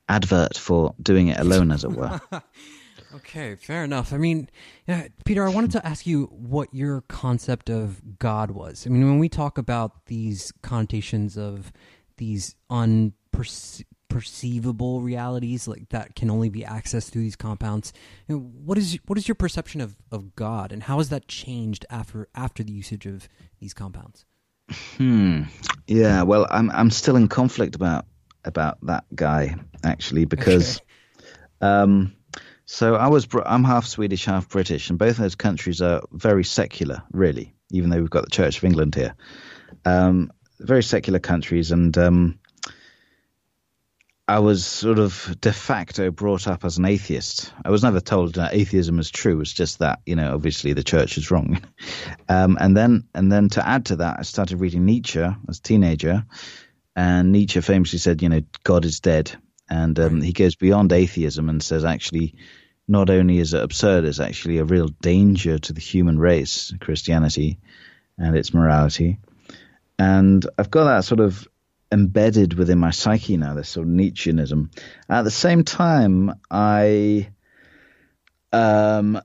[0.08, 2.20] advert for doing it alone, as it were.
[3.14, 4.12] okay, fair enough.
[4.12, 4.50] I mean,
[4.88, 8.88] yeah, Peter, I wanted to ask you what your concept of God was.
[8.88, 11.72] I mean, when we talk about these connotations of
[12.16, 17.92] these unperceived perceivable realities like that can only be accessed through these compounds.
[18.28, 21.28] You know, what is what is your perception of, of God, and how has that
[21.28, 23.28] changed after after the usage of
[23.58, 24.24] these compounds?
[24.70, 25.42] Hmm.
[25.86, 26.22] Yeah.
[26.22, 28.06] Well, I'm I'm still in conflict about
[28.44, 30.80] about that guy actually because,
[31.62, 31.66] okay.
[31.66, 32.14] um,
[32.66, 37.02] so I was I'm half Swedish, half British, and both those countries are very secular,
[37.12, 37.54] really.
[37.70, 39.14] Even though we've got the Church of England here,
[39.84, 42.38] um, very secular countries, and um,
[44.26, 47.52] I was sort of de facto brought up as an atheist.
[47.62, 49.40] I was never told that atheism is true.
[49.42, 51.60] It's just that you know, obviously, the church is wrong.
[52.28, 55.62] um, and then, and then to add to that, I started reading Nietzsche as a
[55.62, 56.24] teenager,
[56.96, 59.36] and Nietzsche famously said, you know, God is dead,
[59.68, 62.34] and um, he goes beyond atheism and says, actually,
[62.88, 67.58] not only is it absurd, it's actually a real danger to the human race, Christianity,
[68.16, 69.18] and its morality.
[69.98, 71.46] And I've got that sort of
[71.94, 74.68] embedded within my psyche now, this sort of Nietzscheanism.
[75.08, 77.28] At the same time, I,
[78.52, 79.20] um,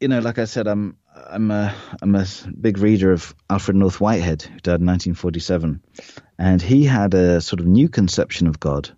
[0.00, 2.26] you know, like I said, I'm I'm a I'm a
[2.58, 5.82] big reader of Alfred North Whitehead, who died in 1947,
[6.38, 8.90] and he had a sort of new conception of God,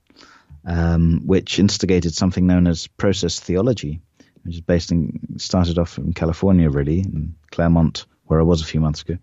[0.64, 4.00] um, which instigated something known as process theology,
[4.44, 8.66] which is based in started off in California, really, in Claremont, where I was a
[8.66, 9.18] few months ago,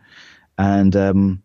[0.57, 1.43] and um,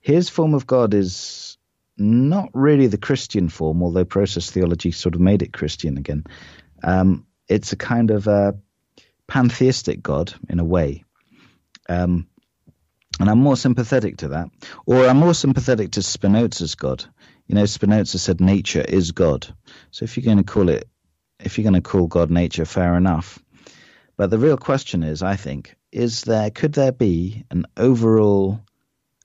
[0.00, 1.56] his form of God is
[2.00, 6.24] not really the Christian form, although process theology sort of made it Christian again.
[6.82, 8.58] Um, it's a kind of a
[9.28, 11.04] pantheistic God in a way.
[11.88, 12.26] Um,
[13.20, 14.48] and I'm more sympathetic to that.
[14.86, 17.04] Or I'm more sympathetic to Spinoza's God.
[17.46, 19.46] You know, Spinoza said nature is God.
[19.90, 20.88] So if you're going to call it,
[21.38, 23.38] if you're going to call God nature, fair enough.
[24.16, 28.60] But the real question is, I think, is there, could there be an overall,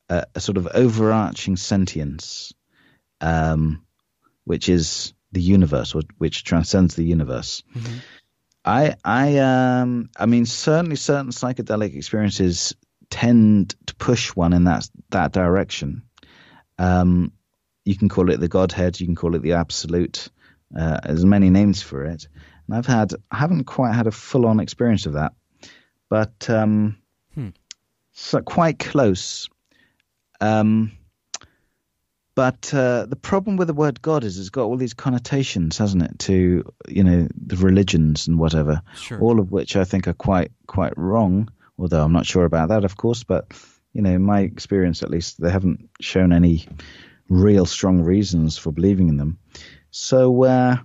[0.09, 2.53] uh, a sort of overarching sentience
[3.25, 3.83] um,
[4.43, 7.63] which is the universe, which transcends the universe.
[7.75, 7.97] Mm-hmm.
[8.63, 12.75] I, I, um, I mean, certainly, certain psychedelic experiences
[13.09, 16.03] tend to push one in that that direction.
[16.77, 17.31] Um,
[17.83, 20.29] you can call it the Godhead, you can call it the Absolute.
[20.75, 22.27] Uh, there's many names for it,
[22.67, 25.33] and I've had, I haven't quite had a full on experience of that,
[26.09, 26.97] but um,
[27.33, 27.49] hmm.
[28.13, 29.49] so quite close.
[30.41, 30.91] Um,
[32.35, 36.03] but uh, the problem with the word God is it's got all these connotations, hasn't
[36.03, 39.19] it, to you know the religions and whatever, sure.
[39.21, 41.49] all of which I think are quite quite wrong.
[41.79, 43.23] Although I'm not sure about that, of course.
[43.23, 43.53] But
[43.93, 46.67] you know, in my experience, at least, they haven't shown any
[47.29, 49.39] real strong reasons for believing in them.
[49.91, 50.77] So uh,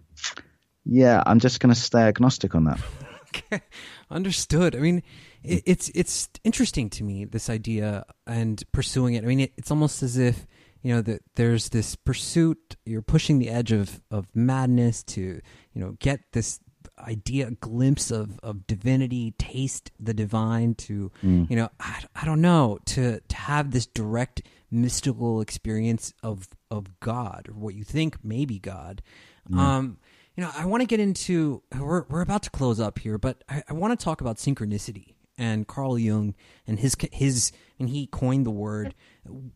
[0.85, 2.81] yeah, I'm just going to stay agnostic on that.
[3.29, 3.61] okay,
[4.09, 4.77] understood.
[4.77, 5.03] I mean,
[5.43, 9.25] it, it's it's interesting to me this idea and pursuing it.
[9.25, 10.47] I mean, it, it's almost as if
[10.83, 15.81] you know that there's this pursuit you're pushing the edge of of madness to you
[15.81, 16.61] know get this
[16.99, 21.49] idea glimpse of of divinity taste the divine to mm.
[21.51, 27.01] you know I, I don't know to to have this direct mystical experience of of
[27.01, 29.03] god or what you think may be god
[29.51, 29.59] mm.
[29.59, 29.99] um
[30.37, 33.43] you know i want to get into we're we're about to close up here but
[33.49, 36.35] i, I want to talk about synchronicity and Carl Jung
[36.67, 37.51] and his his
[37.81, 38.95] and he coined the word.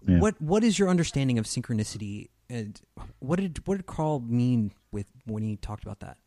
[0.06, 0.18] Yeah.
[0.18, 2.80] What what is your understanding of synchronicity and
[3.18, 6.18] what did what did Carl mean with when he talked about that?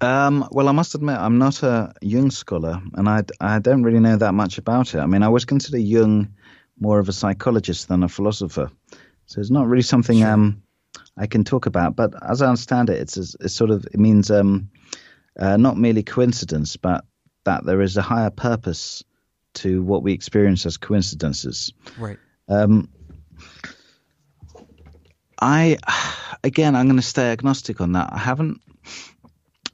[0.00, 4.00] Um, well, I must admit, I'm not a Jung scholar, and I, I don't really
[4.00, 4.98] know that much about it.
[4.98, 6.34] I mean, I would consider Jung
[6.80, 8.70] more of a psychologist than a philosopher,
[9.26, 10.28] so it's not really something sure.
[10.28, 10.62] um,
[11.16, 11.94] I can talk about.
[11.94, 14.70] But as I understand it, it's, it's sort of it means um,
[15.38, 17.04] uh, not merely coincidence, but
[17.44, 19.04] that there is a higher purpose
[19.54, 21.72] to what we experience as coincidences.
[21.96, 22.18] Right.
[22.52, 22.88] Um,
[25.40, 25.78] I,
[26.44, 28.12] again, I'm going to stay agnostic on that.
[28.12, 28.60] I haven't.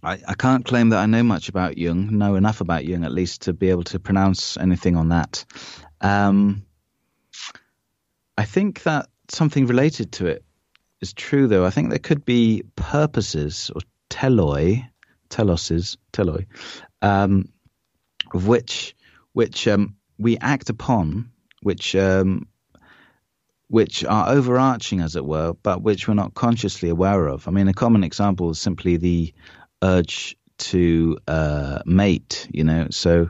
[0.03, 3.13] I, I can't claim that I know much about Jung, know enough about Jung at
[3.13, 5.45] least to be able to pronounce anything on that.
[6.01, 6.65] Um,
[8.37, 10.45] I think that something related to it
[11.01, 11.67] is true, though.
[11.67, 14.89] I think there could be purposes or teloi,
[15.31, 16.47] teloses, teloi,
[17.03, 17.49] um,
[18.33, 18.95] of which
[19.33, 22.47] which um, we act upon, which um,
[23.69, 27.47] which are overarching, as it were, but which we're not consciously aware of.
[27.47, 29.33] I mean, a common example is simply the
[29.83, 32.49] urge to uh, mate.
[32.51, 33.29] You know, so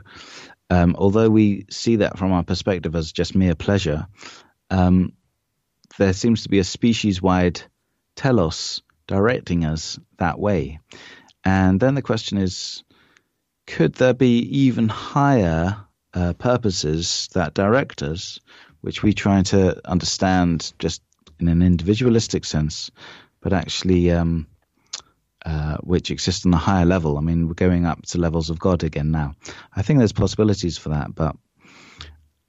[0.69, 4.07] um, although we see that from our perspective as just mere pleasure,
[4.69, 5.13] um,
[5.97, 7.61] there seems to be a species-wide
[8.15, 10.79] telos directing us that way.
[11.43, 12.83] And then the question is,
[13.65, 15.77] could there be even higher
[16.13, 18.39] uh, purposes that direct us,
[18.81, 21.01] which we try to understand just
[21.39, 22.91] in an individualistic sense,
[23.41, 24.47] but actually um,
[25.45, 27.17] uh, which exist on a higher level.
[27.17, 29.35] I mean, we're going up to levels of God again now.
[29.75, 31.35] I think there's possibilities for that, but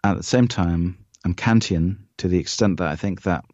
[0.03, 3.45] at the same time, I'm Kantian to the extent that I think that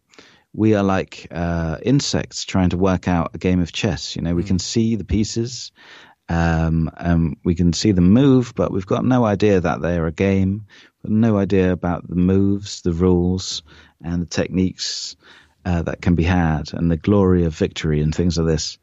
[0.53, 4.15] we are like uh, insects trying to work out a game of chess.
[4.15, 4.47] You know, we mm.
[4.47, 5.71] can see the pieces,
[6.29, 10.11] um, we can see them move, but we've got no idea that they are a
[10.11, 10.65] game.
[11.03, 13.63] no idea about the moves, the rules,
[14.03, 15.15] and the techniques
[15.65, 18.77] uh, that can be had, and the glory of victory and things like this.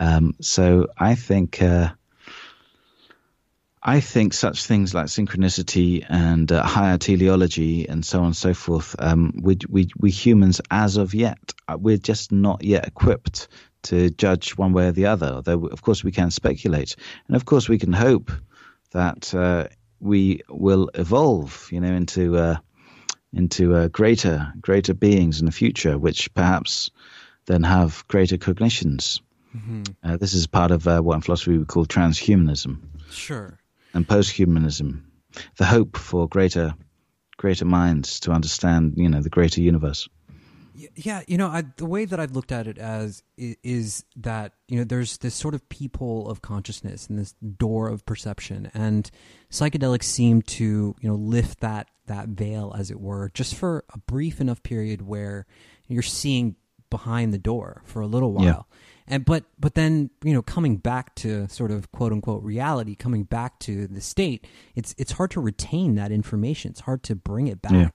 [0.00, 1.90] Um, so I think uh,
[3.82, 8.54] I think such things like synchronicity and uh, higher teleology and so on and so
[8.54, 13.48] forth, um, we, we, we humans, as of yet, uh, we're just not yet equipped
[13.84, 15.26] to judge one way or the other.
[15.26, 18.30] Although, of course, we can speculate, and of course, we can hope
[18.92, 19.68] that uh,
[20.00, 22.56] we will evolve, you know, into uh,
[23.32, 26.90] into uh, greater greater beings in the future, which perhaps
[27.46, 29.20] then have greater cognitions.
[29.56, 29.82] Mm-hmm.
[30.02, 32.80] Uh, this is part of uh, what in philosophy we call transhumanism.
[33.10, 33.58] Sure.
[33.94, 35.02] And posthumanism,
[35.56, 36.74] the hope for greater,
[37.36, 40.08] greater minds to understand, you know, the greater universe.
[40.74, 44.52] Yeah, you know, I, the way that I've looked at it as is, is, that
[44.68, 49.10] you know there's this sort of peephole of consciousness and this door of perception, and
[49.50, 53.98] psychedelics seem to you know lift that that veil, as it were, just for a
[53.98, 55.46] brief enough period where
[55.88, 56.56] you're seeing
[56.90, 58.44] behind the door for a little while.
[58.44, 58.62] Yeah
[59.06, 63.24] and but but then you know coming back to sort of quote unquote reality coming
[63.24, 67.46] back to the state it's it's hard to retain that information it's hard to bring
[67.46, 67.88] it back yeah.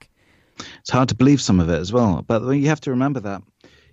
[0.80, 3.42] It's hard to believe some of it as well but you have to remember that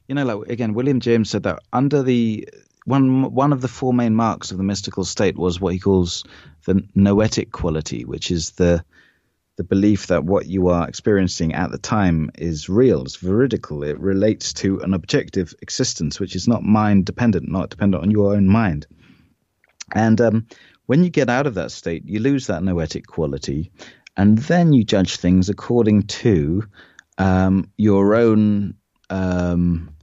[0.07, 2.47] you know like again william james said that under the
[2.85, 6.23] one one of the four main marks of the mystical state was what he calls
[6.65, 8.83] the noetic quality which is the
[9.57, 13.97] the belief that what you are experiencing at the time is real, it's veridical, it
[13.99, 18.47] relates to an objective existence, which is not mind dependent, not dependent on your own
[18.47, 18.85] mind.
[19.93, 20.47] And um,
[20.87, 23.71] when you get out of that state, you lose that noetic quality,
[24.17, 26.63] and then you judge things according to
[27.17, 28.75] um, your own
[29.09, 29.95] um,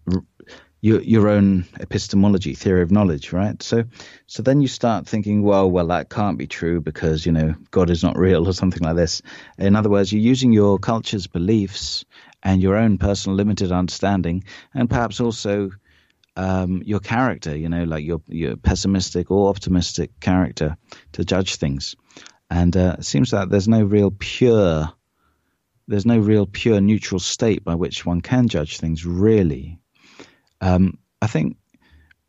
[0.83, 3.63] your your own epistemology, theory of knowledge, right?
[3.63, 3.85] So
[4.27, 7.89] so then you start thinking, well, well, that can't be true because you know God
[7.89, 9.23] is not real or something like this.
[9.59, 12.05] In other words, you're using your culture's beliefs
[12.43, 14.45] and your own personal limited understanding,
[14.75, 15.71] and perhaps also
[16.37, 20.77] um, your character, you know, like your your pessimistic or optimistic character
[21.13, 21.95] to judge things.
[22.53, 24.93] And uh, it seems that there's no real pure
[25.89, 29.81] there's no real pure neutral state by which one can judge things really
[30.61, 31.57] um, I think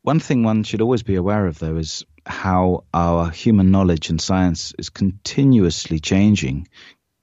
[0.01, 4.19] one thing one should always be aware of, though, is how our human knowledge and
[4.19, 6.67] science is continuously changing,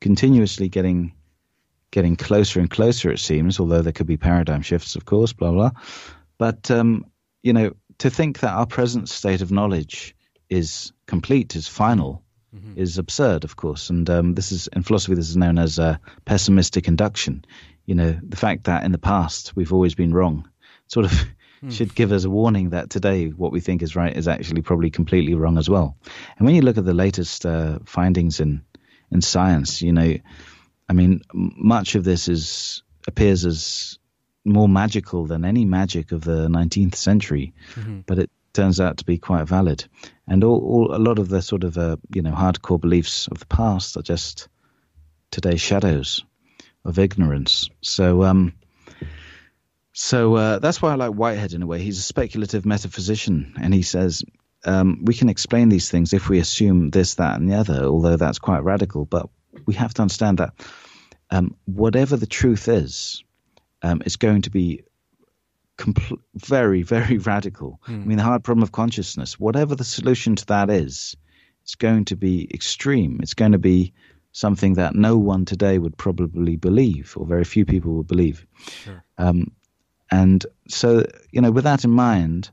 [0.01, 1.15] continuously getting
[1.91, 3.11] getting closer and closer.
[3.11, 5.71] It seems, although there could be paradigm shifts, of course, blah blah.
[6.39, 7.07] But um,
[7.43, 10.15] you know, to think that our present state of knowledge
[10.49, 12.23] is complete, is final,
[12.55, 12.79] mm-hmm.
[12.79, 13.91] is absurd, of course.
[13.91, 17.45] And um, this is in philosophy, this is known as uh, pessimistic induction.
[17.87, 20.49] You know, the fact that in the past we've always been wrong
[20.87, 21.13] sort of
[21.63, 21.73] mm.
[21.77, 24.91] should give us a warning that today what we think is right is actually probably
[24.91, 25.97] completely wrong as well.
[26.39, 28.63] And when you look at the latest uh, findings in
[29.13, 30.17] in science, you know,
[30.89, 33.99] I mean, much of this is appears as
[34.45, 38.01] more magical than any magic of the 19th century, mm-hmm.
[38.07, 39.85] but it turns out to be quite valid.
[40.27, 43.39] And all, all a lot of the sort of uh, you know hardcore beliefs of
[43.39, 44.49] the past are just
[45.31, 46.25] today's shadows
[46.85, 47.69] of ignorance.
[47.81, 48.55] So um,
[49.93, 51.81] so uh, that's why I like Whitehead in a way.
[51.81, 54.25] He's a speculative metaphysician, and he says
[54.65, 58.17] um, we can explain these things if we assume this, that, and the other, although
[58.17, 59.05] that's quite radical.
[59.05, 59.29] But
[59.67, 60.55] we have to understand that
[61.31, 63.25] um, whatever the truth is,
[63.83, 64.85] um, it's going to be
[65.81, 67.81] compl- very, very radical.
[67.89, 68.03] Mm.
[68.03, 71.17] I mean, the hard problem of consciousness, whatever the solution to that is,
[71.63, 73.19] it's going to be extreme.
[73.23, 73.93] It's going to be
[74.33, 78.47] something that no one today would probably believe, or very few people would believe.
[78.85, 79.03] Sure.
[79.19, 79.53] Um,
[80.11, 82.51] and so, you know, with that in mind,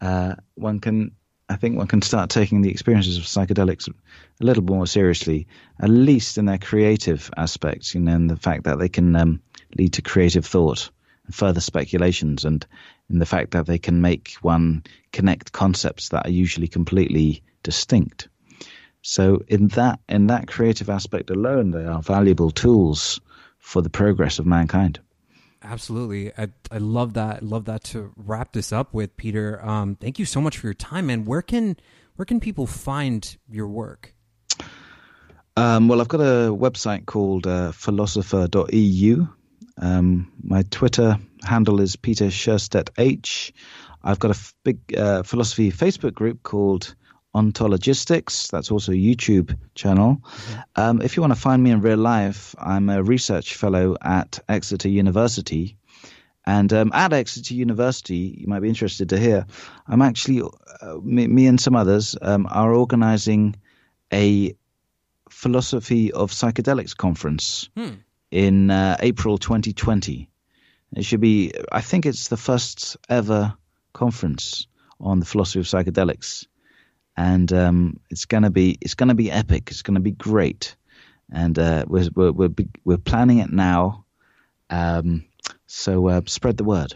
[0.00, 1.12] uh, one can,
[1.48, 5.46] I think, one can start taking the experiences of psychedelics a little more seriously,
[5.80, 9.40] at least in their creative aspects, you know, and the fact that they can um,
[9.76, 10.90] lead to creative thought
[11.30, 12.66] further speculations, and
[13.10, 18.28] in the fact that they can make one connect concepts that are usually completely distinct.
[19.02, 23.20] So in that in that creative aspect alone, they are valuable tools
[23.58, 25.00] for the progress of mankind.
[25.62, 27.36] Absolutely, I I love that.
[27.36, 29.64] I love that to wrap this up with Peter.
[29.64, 31.76] Um, thank you so much for your time, and where can
[32.16, 34.14] where can people find your work?
[35.56, 39.26] Um, well, I've got a website called uh, philosopher.eu.
[39.80, 43.52] Um, my Twitter handle is Peter Sjöstedt H.
[44.02, 46.94] I've got a f- big uh, philosophy Facebook group called
[47.34, 48.50] Ontologistics.
[48.50, 50.16] That's also a YouTube channel.
[50.16, 50.60] Mm-hmm.
[50.76, 54.40] Um, if you want to find me in real life, I'm a research fellow at
[54.48, 55.76] Exeter University.
[56.44, 59.46] And um, at Exeter University, you might be interested to hear,
[59.86, 60.42] I'm actually,
[60.80, 63.56] uh, me, me, and some others um, are organizing
[64.12, 64.56] a
[65.28, 67.96] philosophy of psychedelics conference hmm.
[68.30, 70.30] In uh, April 2020.
[70.96, 73.54] It should be, I think it's the first ever
[73.92, 74.66] conference
[75.00, 76.46] on the philosophy of psychedelics
[77.18, 79.68] and um, it's gonna be it's gonna be epic.
[79.72, 80.76] It's gonna be great,
[81.32, 82.50] and uh, we're we're we're,
[82.84, 84.04] we're, planning it now.
[84.70, 85.24] Um,
[85.66, 86.94] so uh, spread the word.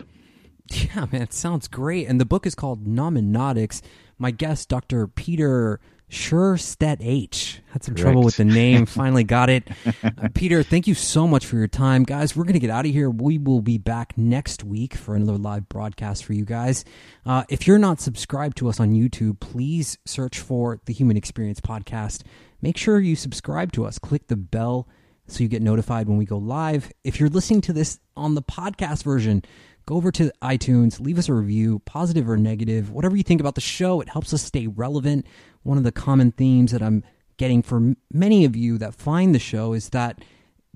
[0.71, 2.07] Yeah, man, it sounds great.
[2.07, 3.83] And the book is called Noumenautics.
[4.17, 5.09] My guest, Dr.
[5.09, 5.81] Peter
[6.13, 7.63] Sjöstedt H.
[7.71, 8.03] Had some Correct.
[8.03, 8.85] trouble with the name.
[8.87, 9.67] Finally got it.
[10.05, 12.03] Uh, Peter, thank you so much for your time.
[12.03, 13.09] Guys, we're going to get out of here.
[13.09, 16.85] We will be back next week for another live broadcast for you guys.
[17.25, 21.63] Uh, if you're not subscribed to us on YouTube, please search for the Human Experience
[21.63, 22.25] Podcast.
[22.61, 23.99] Make sure you subscribe to us.
[23.99, 24.87] Click the bell
[25.29, 26.93] so you get notified when we go live.
[27.05, 29.43] If you're listening to this on the podcast version,
[29.87, 33.55] go over to iTunes, leave us a review, positive or negative, whatever you think about
[33.55, 34.01] the show.
[34.01, 35.27] It helps us stay relevant.
[35.63, 37.05] One of the common themes that I'm
[37.37, 40.23] getting for many of you that find the show is that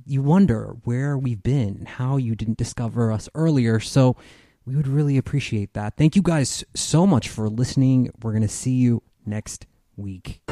[0.04, 3.80] you wonder where we've been, how you didn't discover us earlier.
[3.80, 4.16] So
[4.64, 5.96] we would really appreciate that.
[5.96, 8.10] Thank you guys so much for listening.
[8.22, 10.45] We're going to see you next week.